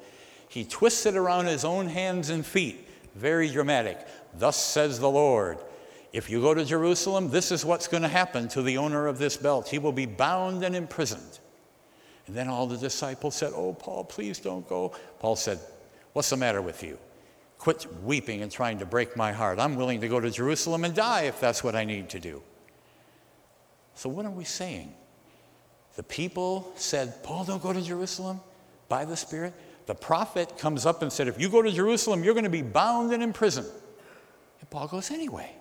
He 0.48 0.64
twists 0.64 1.06
it 1.06 1.16
around 1.16 1.46
his 1.46 1.66
own 1.66 1.88
hands 1.88 2.30
and 2.30 2.46
feet. 2.46 2.88
Very 3.16 3.50
dramatic. 3.50 4.00
Thus 4.34 4.56
says 4.56 5.00
the 5.00 5.10
Lord. 5.10 5.60
If 6.14 6.30
you 6.30 6.42
go 6.42 6.54
to 6.54 6.66
Jerusalem, 6.66 7.30
this 7.30 7.52
is 7.52 7.66
what's 7.66 7.88
going 7.88 8.04
to 8.04 8.10
happen 8.10 8.48
to 8.50 8.62
the 8.62 8.78
owner 8.78 9.08
of 9.08 9.20
this 9.20 9.38
belt. 9.38 9.68
He 9.68 9.78
will 9.78 9.92
be 9.92 10.06
bound 10.06 10.64
and 10.64 10.76
imprisoned. 10.76 11.40
And 12.30 12.38
then 12.38 12.48
all 12.48 12.68
the 12.68 12.78
disciples 12.78 13.34
said, 13.34 13.54
Oh, 13.56 13.74
Paul, 13.74 14.04
please 14.04 14.38
don't 14.38 14.70
go. 14.70 14.94
Paul 15.18 15.36
said, 15.36 15.58
What's 16.14 16.30
the 16.30 16.38
matter 16.38 16.62
with 16.62 16.84
you? 16.84 17.00
Quit 17.58 17.88
weeping 18.04 18.44
and 18.44 18.52
trying 18.52 18.78
to 18.78 18.86
break 18.86 19.18
my 19.18 19.32
heart. 19.32 19.58
I'm 19.58 19.76
willing 19.76 20.00
to 20.02 20.08
go 20.08 20.20
to 20.20 20.30
Jerusalem 20.30 20.84
and 20.84 20.94
die 20.94 21.24
if 21.24 21.40
that's 21.40 21.64
what 21.64 21.76
I 21.76 21.86
need 21.86 22.08
to 22.10 22.20
do. 22.20 22.44
So, 23.96 24.10
what 24.10 24.28
are 24.28 24.32
we 24.32 24.44
saying? 24.44 24.94
The 25.96 26.04
people 26.04 26.72
said, 26.76 27.24
Paul, 27.24 27.46
don't 27.46 27.64
go 27.64 27.74
to 27.74 27.82
Jerusalem 27.82 28.42
by 28.90 29.06
the 29.06 29.18
Spirit. 29.18 29.56
The 29.88 29.96
prophet 29.96 30.56
comes 30.60 30.86
up 30.86 31.02
and 31.02 31.12
said, 31.12 31.28
If 31.28 31.42
you 31.42 31.50
go 31.50 31.64
to 31.64 31.72
Jerusalem, 31.72 32.24
you're 32.24 32.36
going 32.36 32.44
to 32.44 32.52
be 32.52 32.62
bound 32.62 33.12
and 33.12 33.24
imprisoned. 33.24 33.72
And 34.60 34.70
Paul 34.70 34.88
goes 34.88 35.10
anyway. 35.10 35.52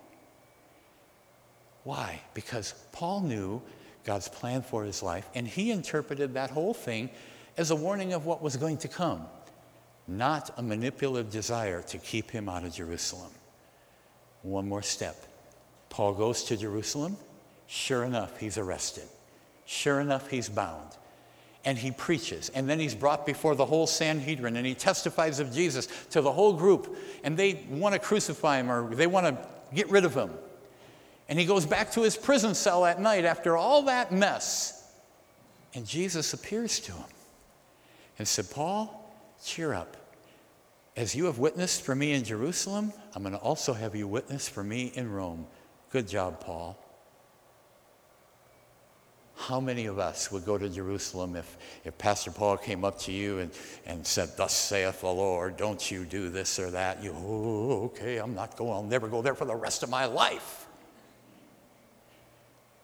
Why? 1.85 2.21
Because 2.35 2.75
Paul 2.93 3.23
knew 3.23 3.63
God's 4.09 4.29
plan 4.29 4.63
for 4.63 4.85
his 4.85 5.03
life, 5.03 5.29
and 5.35 5.47
he 5.47 5.71
interpreted 5.71 6.33
that 6.33 6.49
whole 6.49 6.73
thing 6.73 7.11
as 7.59 7.71
a 7.71 7.77
warning 7.77 8.15
of 8.15 8.25
what 8.25 8.41
was 8.41 8.57
going 8.57 8.79
to 8.79 8.89
come, 8.89 9.27
not 10.07 10.49
a 10.57 10.63
manipulative 10.63 11.31
desire 11.31 11.83
to 11.83 11.99
keep 11.99 12.31
him 12.31 12.49
out 12.49 12.65
of 12.65 12.73
Jerusalem. 12.73 13.31
One 14.41 14.67
more 14.67 14.81
step. 14.81 15.27
Paul 15.91 16.15
goes 16.15 16.45
to 16.45 16.57
Jerusalem. 16.57 17.19
Sure 17.67 18.03
enough, 18.03 18.39
he's 18.39 18.57
arrested. 18.57 19.05
Sure 19.67 20.01
enough, 20.01 20.31
he's 20.31 20.49
bound. 20.49 20.97
And 21.67 21.77
he 21.77 21.91
preaches. 21.91 22.49
And 22.55 22.67
then 22.67 22.81
he's 22.81 22.95
brought 22.95 23.27
before 23.27 23.55
the 23.57 23.67
whole 23.67 23.87
Sanhedrin 23.87 24.57
and 24.57 24.67
he 24.67 24.75
testifies 24.75 25.39
of 25.39 25.53
Jesus 25.53 25.87
to 26.13 26.23
the 26.23 26.33
whole 26.33 26.55
group. 26.55 26.97
And 27.25 27.37
they 27.37 27.67
want 27.69 27.93
to 27.93 27.99
crucify 27.99 28.59
him 28.59 28.71
or 28.71 28.95
they 28.95 29.07
want 29.07 29.27
to 29.27 29.49
get 29.75 29.91
rid 29.91 30.07
of 30.07 30.15
him. 30.15 30.31
And 31.29 31.39
he 31.39 31.45
goes 31.45 31.67
back 31.67 31.93
to 31.93 32.03
his 32.03 32.17
prison 32.17 32.55
cell 32.55 32.87
at 32.87 33.01
night 33.01 33.25
after 33.25 33.57
all 33.57 33.83
that 33.83 34.13
mess. 34.13 34.91
And 35.75 35.87
Jesus 35.87 36.33
appears 36.33 36.81
to 36.81 36.93
him 36.93 37.05
and 38.19 38.27
said, 38.27 38.51
Paul, 38.51 39.13
cheer 39.45 39.75
up. 39.75 39.97
As 40.97 41.15
you 41.15 41.27
have 41.27 41.39
witnessed 41.39 41.83
for 41.83 41.95
me 41.95 42.13
in 42.13 42.25
Jerusalem, 42.25 42.93
I'm 43.15 43.23
going 43.23 43.35
to 43.35 43.39
also 43.39 43.73
have 43.73 43.95
you 43.95 44.09
witness 44.09 44.49
for 44.49 44.65
me 44.65 44.91
in 44.95 45.13
Rome. 45.13 45.47
Good 45.91 46.09
job, 46.09 46.41
Paul. 46.41 46.77
How 49.37 49.61
many 49.61 49.87
of 49.87 50.01
us 50.01 50.33
would 50.33 50.45
go 50.45 50.59
to 50.59 50.69
Jerusalem 50.69 51.37
if, 51.37 51.57
if 51.85 51.97
Pastor 51.97 52.33
Paul 52.33 52.57
came 52.57 52.85
up 52.85 52.99
to 53.01 53.13
you 53.13 53.39
and, 53.39 53.53
and 53.87 54.05
said, 54.05 54.31
Thus 54.37 54.53
saith 54.53 55.03
the 55.03 55.07
Lord, 55.07 55.57
don't 55.57 55.89
you 55.89 56.05
do 56.05 56.29
this 56.29 56.59
or 56.59 56.73
that? 56.73 57.03
You, 57.05 57.15
oh, 57.15 57.85
okay, 57.85 58.17
I'm 58.17 58.35
not 58.35 58.57
going, 58.57 58.73
I'll 58.73 58.83
never 58.83 59.07
go 59.07 59.23
there 59.23 59.37
for 59.37 59.45
the 59.45 59.55
rest 59.55 59.85
of 59.85 59.91
my 59.91 60.07
life. 60.07 60.68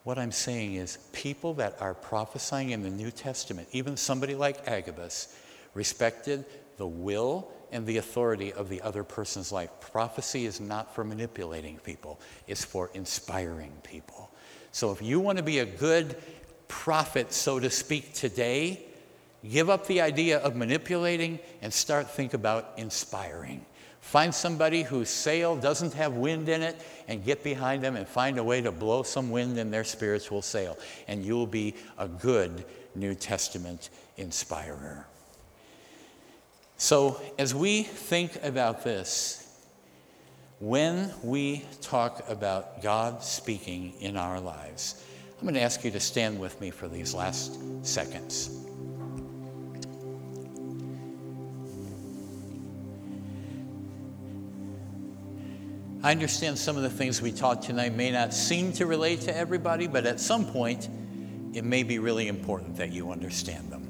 What 0.04 0.18
I'm 0.18 0.32
saying 0.32 0.74
is, 0.74 0.98
people 1.12 1.54
that 1.54 1.80
are 1.80 1.94
prophesying 1.94 2.70
in 2.70 2.82
the 2.82 2.90
New 2.90 3.10
Testament, 3.10 3.68
even 3.72 3.96
somebody 3.96 4.34
like 4.34 4.68
Agabus, 4.68 5.34
respected 5.72 6.44
the 6.76 6.86
will 6.86 7.50
and 7.72 7.86
the 7.86 7.96
authority 7.96 8.52
of 8.52 8.68
the 8.68 8.82
other 8.82 9.02
person's 9.02 9.50
life. 9.50 9.70
Prophecy 9.80 10.44
is 10.44 10.60
not 10.60 10.94
for 10.94 11.04
manipulating 11.04 11.78
people, 11.78 12.20
it's 12.46 12.64
for 12.64 12.90
inspiring 12.92 13.72
people. 13.82 14.30
So 14.72 14.92
if 14.92 15.00
you 15.00 15.20
want 15.20 15.38
to 15.38 15.44
be 15.44 15.60
a 15.60 15.66
good 15.66 16.16
prophet, 16.68 17.32
so 17.32 17.58
to 17.58 17.70
speak, 17.70 18.12
today, 18.12 18.84
give 19.48 19.70
up 19.70 19.86
the 19.86 20.02
idea 20.02 20.38
of 20.38 20.54
manipulating 20.54 21.38
and 21.62 21.72
start 21.72 22.10
think 22.10 22.34
about 22.34 22.74
inspiring. 22.76 23.64
Find 24.04 24.32
somebody 24.32 24.82
whose 24.82 25.08
sail 25.08 25.56
doesn't 25.56 25.94
have 25.94 26.12
wind 26.12 26.48
in 26.48 26.62
it 26.62 26.80
and 27.08 27.24
get 27.24 27.42
behind 27.42 27.82
them 27.82 27.96
and 27.96 28.06
find 28.06 28.38
a 28.38 28.44
way 28.44 28.60
to 28.60 28.70
blow 28.70 29.02
some 29.02 29.30
wind 29.30 29.58
in 29.58 29.70
their 29.72 29.82
spiritual 29.82 30.40
sail. 30.40 30.78
And 31.08 31.24
you'll 31.24 31.48
be 31.48 31.74
a 31.98 32.06
good 32.06 32.64
New 32.94 33.14
Testament 33.14 33.88
inspirer. 34.16 35.06
So, 36.76 37.20
as 37.38 37.54
we 37.54 37.82
think 37.82 38.38
about 38.44 38.84
this, 38.84 39.58
when 40.60 41.10
we 41.24 41.64
talk 41.80 42.28
about 42.28 42.82
God 42.82 43.24
speaking 43.24 43.94
in 44.00 44.16
our 44.16 44.38
lives, 44.38 45.02
I'm 45.38 45.44
going 45.44 45.54
to 45.54 45.62
ask 45.62 45.82
you 45.82 45.90
to 45.90 45.98
stand 45.98 46.38
with 46.38 46.60
me 46.60 46.70
for 46.70 46.88
these 46.88 47.14
last 47.14 47.58
seconds. 47.84 48.50
I 56.04 56.10
understand 56.10 56.58
some 56.58 56.76
of 56.76 56.82
the 56.82 56.90
things 56.90 57.22
we 57.22 57.32
taught 57.32 57.62
tonight 57.62 57.94
may 57.94 58.10
not 58.10 58.34
seem 58.34 58.74
to 58.74 58.84
relate 58.84 59.22
to 59.22 59.34
everybody, 59.34 59.86
but 59.86 60.04
at 60.04 60.20
some 60.20 60.44
point, 60.44 60.90
it 61.54 61.64
may 61.64 61.82
be 61.82 61.98
really 61.98 62.28
important 62.28 62.76
that 62.76 62.92
you 62.92 63.10
understand 63.10 63.72
them. 63.72 63.88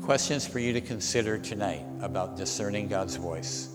Questions 0.00 0.46
for 0.46 0.60
you 0.60 0.72
to 0.74 0.80
consider 0.80 1.36
tonight 1.36 1.84
about 2.00 2.36
discerning 2.36 2.86
God's 2.86 3.16
voice. 3.16 3.70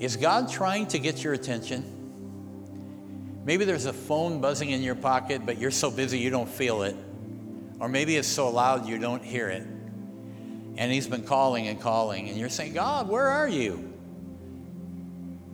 Is 0.00 0.16
God 0.16 0.50
trying 0.50 0.88
to 0.88 0.98
get 0.98 1.22
your 1.22 1.34
attention? 1.34 1.84
Maybe 3.44 3.64
there's 3.64 3.86
a 3.86 3.92
phone 3.92 4.40
buzzing 4.40 4.70
in 4.70 4.82
your 4.82 4.96
pocket, 4.96 5.46
but 5.46 5.56
you're 5.56 5.70
so 5.70 5.92
busy 5.92 6.18
you 6.18 6.30
don't 6.30 6.50
feel 6.50 6.82
it. 6.82 6.96
Or 7.78 7.88
maybe 7.88 8.16
it's 8.16 8.26
so 8.26 8.50
loud 8.50 8.88
you 8.88 8.98
don't 8.98 9.22
hear 9.22 9.48
it. 9.50 9.62
And 9.62 10.90
He's 10.90 11.06
been 11.06 11.22
calling 11.22 11.68
and 11.68 11.80
calling, 11.80 12.28
and 12.28 12.36
you're 12.36 12.48
saying, 12.48 12.72
God, 12.72 13.08
where 13.08 13.28
are 13.28 13.48
you? 13.48 13.91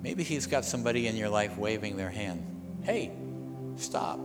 Maybe 0.03 0.23
He's 0.23 0.47
got 0.47 0.65
somebody 0.65 1.07
in 1.07 1.17
your 1.17 1.29
life 1.29 1.57
waving 1.57 1.97
their 1.97 2.11
hand. 2.11 2.81
Hey, 2.83 3.13
stop. 3.77 4.21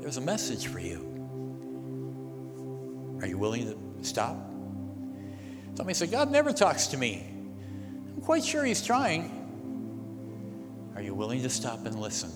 There's 0.00 0.16
a 0.16 0.20
message 0.20 0.66
for 0.66 0.78
you. 0.78 1.10
Are 3.20 3.26
you 3.26 3.38
willing 3.38 3.66
to 3.66 4.04
stop? 4.04 4.36
Somebody 5.76 5.94
said, 5.94 6.10
God 6.10 6.30
never 6.30 6.52
talks 6.52 6.88
to 6.88 6.96
me. 6.96 7.26
I'm 8.14 8.22
quite 8.22 8.44
sure 8.44 8.64
He's 8.64 8.84
trying. 8.84 9.40
Are 10.94 11.02
you 11.02 11.14
willing 11.14 11.42
to 11.42 11.50
stop 11.50 11.86
and 11.86 11.98
listen? 11.98 12.30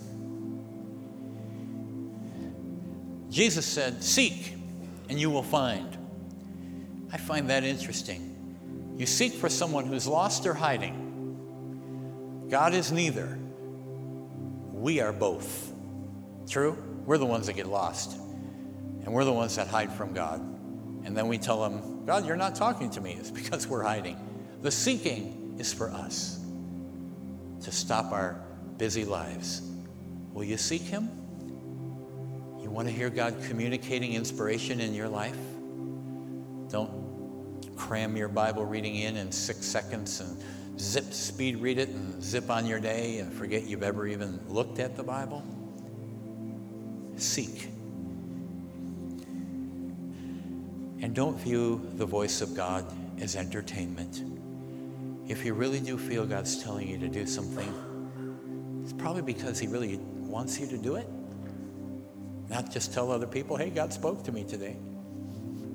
Jesus 3.30 3.66
said, 3.66 4.02
Seek 4.02 4.54
and 5.08 5.20
you 5.20 5.30
will 5.30 5.42
find. 5.42 5.96
I 7.12 7.16
find 7.16 7.48
that 7.50 7.64
interesting. 7.64 8.94
You 8.96 9.06
seek 9.06 9.32
for 9.34 9.48
someone 9.48 9.86
who's 9.86 10.06
lost 10.06 10.46
or 10.46 10.54
hiding. 10.54 11.07
God 12.48 12.72
is 12.72 12.90
neither. 12.90 13.38
We 14.72 15.00
are 15.00 15.12
both. 15.12 15.72
True? 16.48 16.78
We're 17.04 17.18
the 17.18 17.26
ones 17.26 17.46
that 17.46 17.54
get 17.54 17.66
lost. 17.66 18.16
And 18.16 19.12
we're 19.12 19.24
the 19.24 19.32
ones 19.32 19.56
that 19.56 19.68
hide 19.68 19.92
from 19.92 20.14
God. 20.14 20.40
And 21.04 21.16
then 21.16 21.28
we 21.28 21.38
tell 21.38 21.64
him, 21.64 22.04
God, 22.06 22.26
you're 22.26 22.36
not 22.36 22.54
talking 22.54 22.90
to 22.90 23.00
me. 23.00 23.12
It's 23.12 23.30
because 23.30 23.66
we're 23.66 23.82
hiding. 23.82 24.18
The 24.62 24.70
seeking 24.70 25.56
is 25.58 25.72
for 25.72 25.90
us 25.90 26.40
to 27.62 27.72
stop 27.72 28.12
our 28.12 28.40
busy 28.76 29.04
lives. 29.04 29.62
Will 30.32 30.44
you 30.44 30.56
seek 30.56 30.82
him? 30.82 31.10
You 32.62 32.70
want 32.70 32.88
to 32.88 32.94
hear 32.94 33.10
God 33.10 33.36
communicating 33.46 34.14
inspiration 34.14 34.80
in 34.80 34.94
your 34.94 35.08
life? 35.08 35.38
Don't 36.68 37.76
cram 37.76 38.16
your 38.16 38.28
Bible 38.28 38.64
reading 38.64 38.96
in 38.96 39.16
in 39.16 39.32
six 39.32 39.64
seconds 39.64 40.20
and 40.20 40.42
zip 40.80 41.12
speed 41.12 41.58
read 41.58 41.78
it 41.78 41.88
and 41.88 42.22
zip 42.22 42.50
on 42.50 42.66
your 42.66 42.80
day 42.80 43.18
and 43.18 43.32
forget 43.32 43.64
you've 43.64 43.82
ever 43.82 44.06
even 44.06 44.40
looked 44.48 44.78
at 44.78 44.96
the 44.96 45.02
Bible. 45.02 45.42
Seek. 47.16 47.68
And 51.00 51.14
don't 51.14 51.38
view 51.38 51.80
the 51.94 52.06
voice 52.06 52.40
of 52.40 52.54
God 52.54 52.84
as 53.20 53.36
entertainment. 53.36 54.22
If 55.28 55.44
you 55.44 55.54
really 55.54 55.80
do 55.80 55.98
feel 55.98 56.26
God's 56.26 56.62
telling 56.62 56.88
you 56.88 56.98
to 56.98 57.08
do 57.08 57.26
something, 57.26 58.80
it's 58.82 58.92
probably 58.92 59.22
because 59.22 59.58
He 59.58 59.66
really 59.66 59.96
wants 59.96 60.58
you 60.58 60.66
to 60.68 60.78
do 60.78 60.96
it. 60.96 61.08
Not 62.48 62.70
just 62.70 62.94
tell 62.94 63.12
other 63.12 63.26
people, 63.26 63.56
hey, 63.56 63.70
God 63.70 63.92
spoke 63.92 64.24
to 64.24 64.32
me 64.32 64.44
today. 64.44 64.72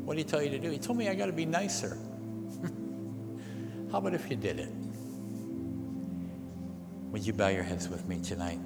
What 0.04 0.18
did 0.18 0.26
He 0.26 0.30
tell 0.30 0.42
you 0.42 0.50
to 0.50 0.60
do? 0.60 0.70
He 0.72 0.80
told 0.80 0.98
me 0.98 1.08
I 1.08 1.16
got 1.16 1.28
to 1.28 1.34
be 1.34 1.46
nicer. 1.46 1.98
How 3.92 4.00
about 4.00 4.13
if 4.13 4.30
you 4.30 4.36
did 4.36 4.60
it? 4.60 4.70
Would 7.13 7.26
you 7.28 7.32
bow 7.32 7.49
your 7.49 7.62
heads 7.62 7.88
with 7.88 8.08
me 8.08 8.19
tonight? 8.19 8.60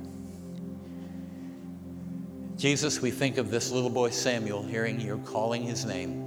Jesus, 2.55 3.01
we 3.01 3.12
think 3.12 3.38
of 3.38 3.51
this 3.51 3.71
little 3.71 3.89
boy 3.89 4.10
Samuel 4.10 4.63
hearing 4.63 5.01
you 5.01 5.21
calling 5.25 5.63
his 5.63 5.83
name. 5.83 6.23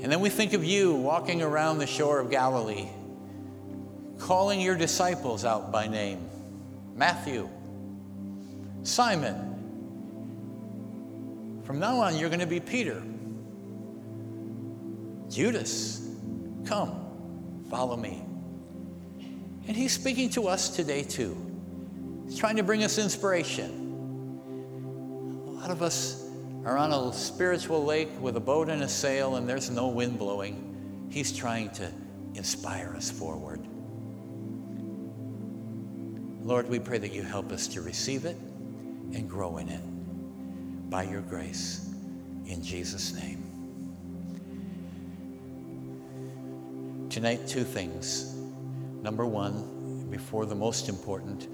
And 0.00 0.10
then 0.10 0.20
we 0.20 0.30
think 0.30 0.52
of 0.52 0.64
you 0.64 0.94
walking 0.94 1.42
around 1.42 1.78
the 1.78 1.86
shore 1.88 2.20
of 2.20 2.30
Galilee, 2.30 2.88
calling 4.18 4.60
your 4.60 4.76
disciples 4.76 5.44
out 5.44 5.72
by 5.72 5.88
name 5.88 6.20
Matthew, 6.94 7.48
Simon. 8.84 9.46
From 11.64 11.80
now 11.80 11.98
on, 11.98 12.16
you're 12.16 12.30
going 12.30 12.38
to 12.38 12.46
be 12.46 12.60
Peter. 12.60 13.02
Judas, 15.28 16.08
come, 16.64 17.66
follow 17.68 17.96
me. 17.96 18.27
And 19.68 19.76
he's 19.76 19.92
speaking 19.92 20.30
to 20.30 20.48
us 20.48 20.70
today, 20.70 21.02
too. 21.02 21.36
He's 22.24 22.38
trying 22.38 22.56
to 22.56 22.62
bring 22.62 22.84
us 22.84 22.96
inspiration. 22.96 23.84
A 25.46 25.50
lot 25.50 25.70
of 25.70 25.82
us 25.82 26.26
are 26.64 26.78
on 26.78 26.90
a 26.90 27.12
spiritual 27.12 27.84
lake 27.84 28.08
with 28.18 28.38
a 28.38 28.40
boat 28.40 28.70
and 28.70 28.82
a 28.82 28.88
sail, 28.88 29.36
and 29.36 29.46
there's 29.46 29.68
no 29.68 29.88
wind 29.88 30.18
blowing. 30.18 31.06
He's 31.10 31.36
trying 31.36 31.68
to 31.72 31.92
inspire 32.34 32.94
us 32.96 33.10
forward. 33.10 33.60
Lord, 36.42 36.66
we 36.70 36.78
pray 36.78 36.96
that 36.96 37.12
you 37.12 37.22
help 37.22 37.52
us 37.52 37.66
to 37.68 37.82
receive 37.82 38.24
it 38.24 38.36
and 39.12 39.28
grow 39.28 39.58
in 39.58 39.68
it 39.68 39.82
by 40.88 41.02
your 41.02 41.20
grace. 41.20 41.92
In 42.46 42.62
Jesus' 42.62 43.12
name. 43.12 43.44
Tonight, 47.10 47.46
two 47.46 47.64
things. 47.64 48.37
Number 49.02 49.24
one, 49.24 50.06
before 50.10 50.46
the 50.46 50.54
most 50.54 50.88
important, 50.88 51.48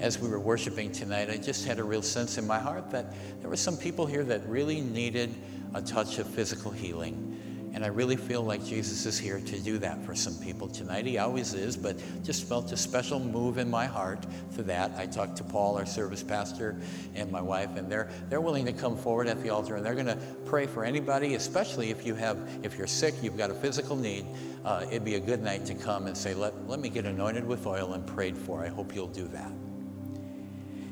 as 0.00 0.18
we 0.18 0.28
were 0.28 0.40
worshiping 0.40 0.92
tonight, 0.92 1.30
I 1.30 1.36
just 1.36 1.66
had 1.66 1.78
a 1.78 1.84
real 1.84 2.02
sense 2.02 2.38
in 2.38 2.46
my 2.46 2.58
heart 2.58 2.90
that 2.90 3.14
there 3.40 3.50
were 3.50 3.56
some 3.56 3.76
people 3.76 4.06
here 4.06 4.24
that 4.24 4.48
really 4.48 4.80
needed 4.80 5.34
a 5.74 5.82
touch 5.82 6.18
of 6.18 6.26
physical 6.26 6.70
healing. 6.70 7.38
And 7.78 7.84
I 7.84 7.90
really 7.90 8.16
feel 8.16 8.42
like 8.42 8.64
Jesus 8.64 9.06
is 9.06 9.20
here 9.20 9.38
to 9.38 9.58
do 9.60 9.78
that 9.78 10.04
for 10.04 10.12
some 10.12 10.34
people 10.38 10.66
tonight. 10.66 11.06
He 11.06 11.16
always 11.18 11.54
is, 11.54 11.76
but 11.76 11.96
just 12.24 12.42
felt 12.48 12.72
a 12.72 12.76
special 12.76 13.20
move 13.20 13.56
in 13.56 13.70
my 13.70 13.86
heart 13.86 14.26
for 14.50 14.62
that. 14.62 14.90
I 14.96 15.06
talked 15.06 15.36
to 15.36 15.44
Paul, 15.44 15.76
our 15.78 15.86
service 15.86 16.24
pastor, 16.24 16.74
and 17.14 17.30
my 17.30 17.40
wife, 17.40 17.76
and 17.76 17.88
they're 17.88 18.10
they're 18.28 18.40
willing 18.40 18.66
to 18.66 18.72
come 18.72 18.96
forward 18.96 19.28
at 19.28 19.40
the 19.44 19.50
altar 19.50 19.76
and 19.76 19.86
they're 19.86 19.94
going 19.94 20.06
to 20.06 20.18
pray 20.44 20.66
for 20.66 20.84
anybody, 20.84 21.36
especially 21.36 21.90
if 21.90 22.04
you 22.04 22.16
have 22.16 22.36
if 22.64 22.76
you're 22.76 22.88
sick, 22.88 23.14
you've 23.22 23.38
got 23.38 23.48
a 23.48 23.54
physical 23.54 23.94
need. 23.94 24.26
Uh, 24.64 24.84
it'd 24.88 25.04
be 25.04 25.14
a 25.14 25.20
good 25.20 25.40
night 25.40 25.64
to 25.66 25.74
come 25.76 26.08
and 26.08 26.16
say, 26.16 26.34
let, 26.34 26.68
let 26.68 26.80
me 26.80 26.88
get 26.88 27.04
anointed 27.04 27.46
with 27.46 27.64
oil 27.64 27.92
and 27.92 28.04
prayed 28.04 28.36
for. 28.36 28.64
I 28.64 28.70
hope 28.70 28.92
you'll 28.92 29.06
do 29.06 29.28
that. 29.28 29.52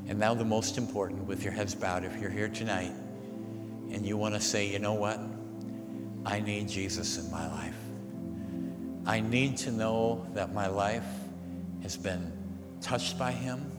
And 0.07 0.21
now, 0.21 0.35
the 0.35 0.45
most 0.45 0.79
important, 0.79 1.25
with 1.25 1.43
your 1.43 1.53
heads 1.53 1.75
bowed, 1.75 2.05
if 2.05 2.17
you're 2.21 2.31
here 2.31 2.49
tonight 2.49 2.93
and 3.91 4.07
you 4.07 4.17
want 4.17 4.37
to 4.37 4.41
say, 4.41 4.69
you 4.69 4.79
know 4.79 4.95
what? 4.95 5.19
I 6.27 6.41
need 6.41 6.69
Jesus 6.69 7.19
in 7.19 7.31
my 7.31 7.47
life. 7.47 7.77
I 9.07 9.21
need 9.21 9.57
to 9.59 9.71
know 9.71 10.27
that 10.35 10.53
my 10.53 10.67
life 10.67 11.07
has 11.83 11.97
been 11.97 12.33
touched 12.81 13.17
by 13.17 13.31
Him. 13.31 13.71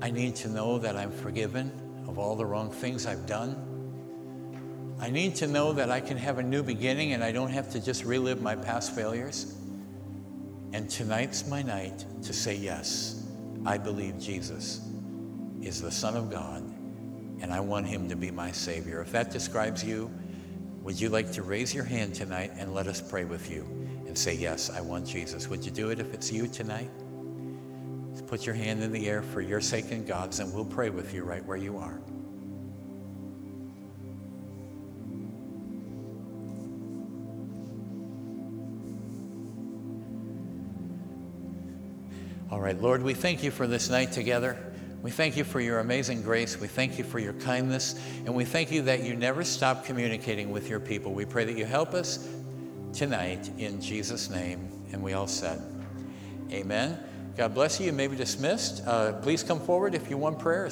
I 0.00 0.12
need 0.12 0.36
to 0.36 0.48
know 0.48 0.78
that 0.78 0.96
I'm 0.96 1.10
forgiven 1.10 1.72
of 2.06 2.20
all 2.20 2.36
the 2.36 2.46
wrong 2.46 2.70
things 2.70 3.04
I've 3.04 3.26
done. 3.26 3.56
I 5.00 5.10
need 5.10 5.34
to 5.36 5.48
know 5.48 5.72
that 5.72 5.90
I 5.90 6.00
can 6.00 6.16
have 6.16 6.38
a 6.38 6.42
new 6.42 6.62
beginning 6.62 7.14
and 7.14 7.24
I 7.24 7.32
don't 7.32 7.50
have 7.50 7.68
to 7.72 7.80
just 7.84 8.04
relive 8.04 8.40
my 8.40 8.54
past 8.54 8.94
failures. 8.94 9.56
And 10.72 10.88
tonight's 10.88 11.48
my 11.48 11.62
night 11.62 12.04
to 12.22 12.32
say, 12.32 12.54
yes, 12.54 13.26
I 13.66 13.76
believe 13.76 14.20
Jesus 14.20 14.88
is 15.60 15.82
the 15.82 15.90
Son 15.90 16.16
of 16.16 16.30
God 16.30 16.62
and 17.40 17.52
I 17.52 17.58
want 17.58 17.88
Him 17.88 18.08
to 18.08 18.14
be 18.14 18.30
my 18.30 18.52
Savior. 18.52 19.00
If 19.00 19.10
that 19.10 19.32
describes 19.32 19.82
you, 19.82 20.12
would 20.84 21.00
you 21.00 21.08
like 21.08 21.32
to 21.32 21.42
raise 21.42 21.74
your 21.74 21.84
hand 21.84 22.14
tonight 22.14 22.52
and 22.58 22.74
let 22.74 22.86
us 22.86 23.00
pray 23.00 23.24
with 23.24 23.50
you 23.50 23.62
and 24.06 24.16
say, 24.16 24.34
Yes, 24.34 24.68
I 24.68 24.82
want 24.82 25.06
Jesus? 25.06 25.48
Would 25.48 25.64
you 25.64 25.70
do 25.70 25.88
it 25.88 25.98
if 25.98 26.12
it's 26.12 26.30
you 26.30 26.46
tonight? 26.46 26.90
Just 28.12 28.26
put 28.26 28.44
your 28.44 28.54
hand 28.54 28.82
in 28.82 28.92
the 28.92 29.08
air 29.08 29.22
for 29.22 29.40
your 29.40 29.62
sake 29.62 29.90
and 29.90 30.06
God's, 30.06 30.40
and 30.40 30.52
we'll 30.52 30.66
pray 30.66 30.90
with 30.90 31.14
you 31.14 31.24
right 31.24 31.44
where 31.46 31.56
you 31.56 31.78
are. 31.78 31.98
All 42.50 42.60
right, 42.60 42.80
Lord, 42.80 43.02
we 43.02 43.14
thank 43.14 43.42
you 43.42 43.50
for 43.50 43.66
this 43.66 43.88
night 43.88 44.12
together. 44.12 44.73
We 45.04 45.10
thank 45.10 45.36
you 45.36 45.44
for 45.44 45.60
your 45.60 45.80
amazing 45.80 46.22
grace. 46.22 46.58
We 46.58 46.66
thank 46.66 46.96
you 46.96 47.04
for 47.04 47.18
your 47.18 47.34
kindness. 47.34 48.00
And 48.24 48.34
we 48.34 48.46
thank 48.46 48.72
you 48.72 48.80
that 48.84 49.02
you 49.02 49.14
never 49.14 49.44
stop 49.44 49.84
communicating 49.84 50.50
with 50.50 50.70
your 50.70 50.80
people. 50.80 51.12
We 51.12 51.26
pray 51.26 51.44
that 51.44 51.58
you 51.58 51.66
help 51.66 51.92
us 51.92 52.26
tonight 52.94 53.50
in 53.58 53.82
Jesus' 53.82 54.30
name. 54.30 54.66
And 54.92 55.02
we 55.02 55.12
all 55.12 55.26
said, 55.26 55.60
Amen. 56.50 56.98
God 57.36 57.52
bless 57.52 57.78
you. 57.78 57.84
You 57.84 57.92
may 57.92 58.06
be 58.06 58.16
dismissed. 58.16 58.82
Uh, 58.86 59.12
please 59.20 59.42
come 59.42 59.60
forward 59.60 59.94
if 59.94 60.08
you 60.08 60.16
want 60.16 60.38
prayer. 60.38 60.70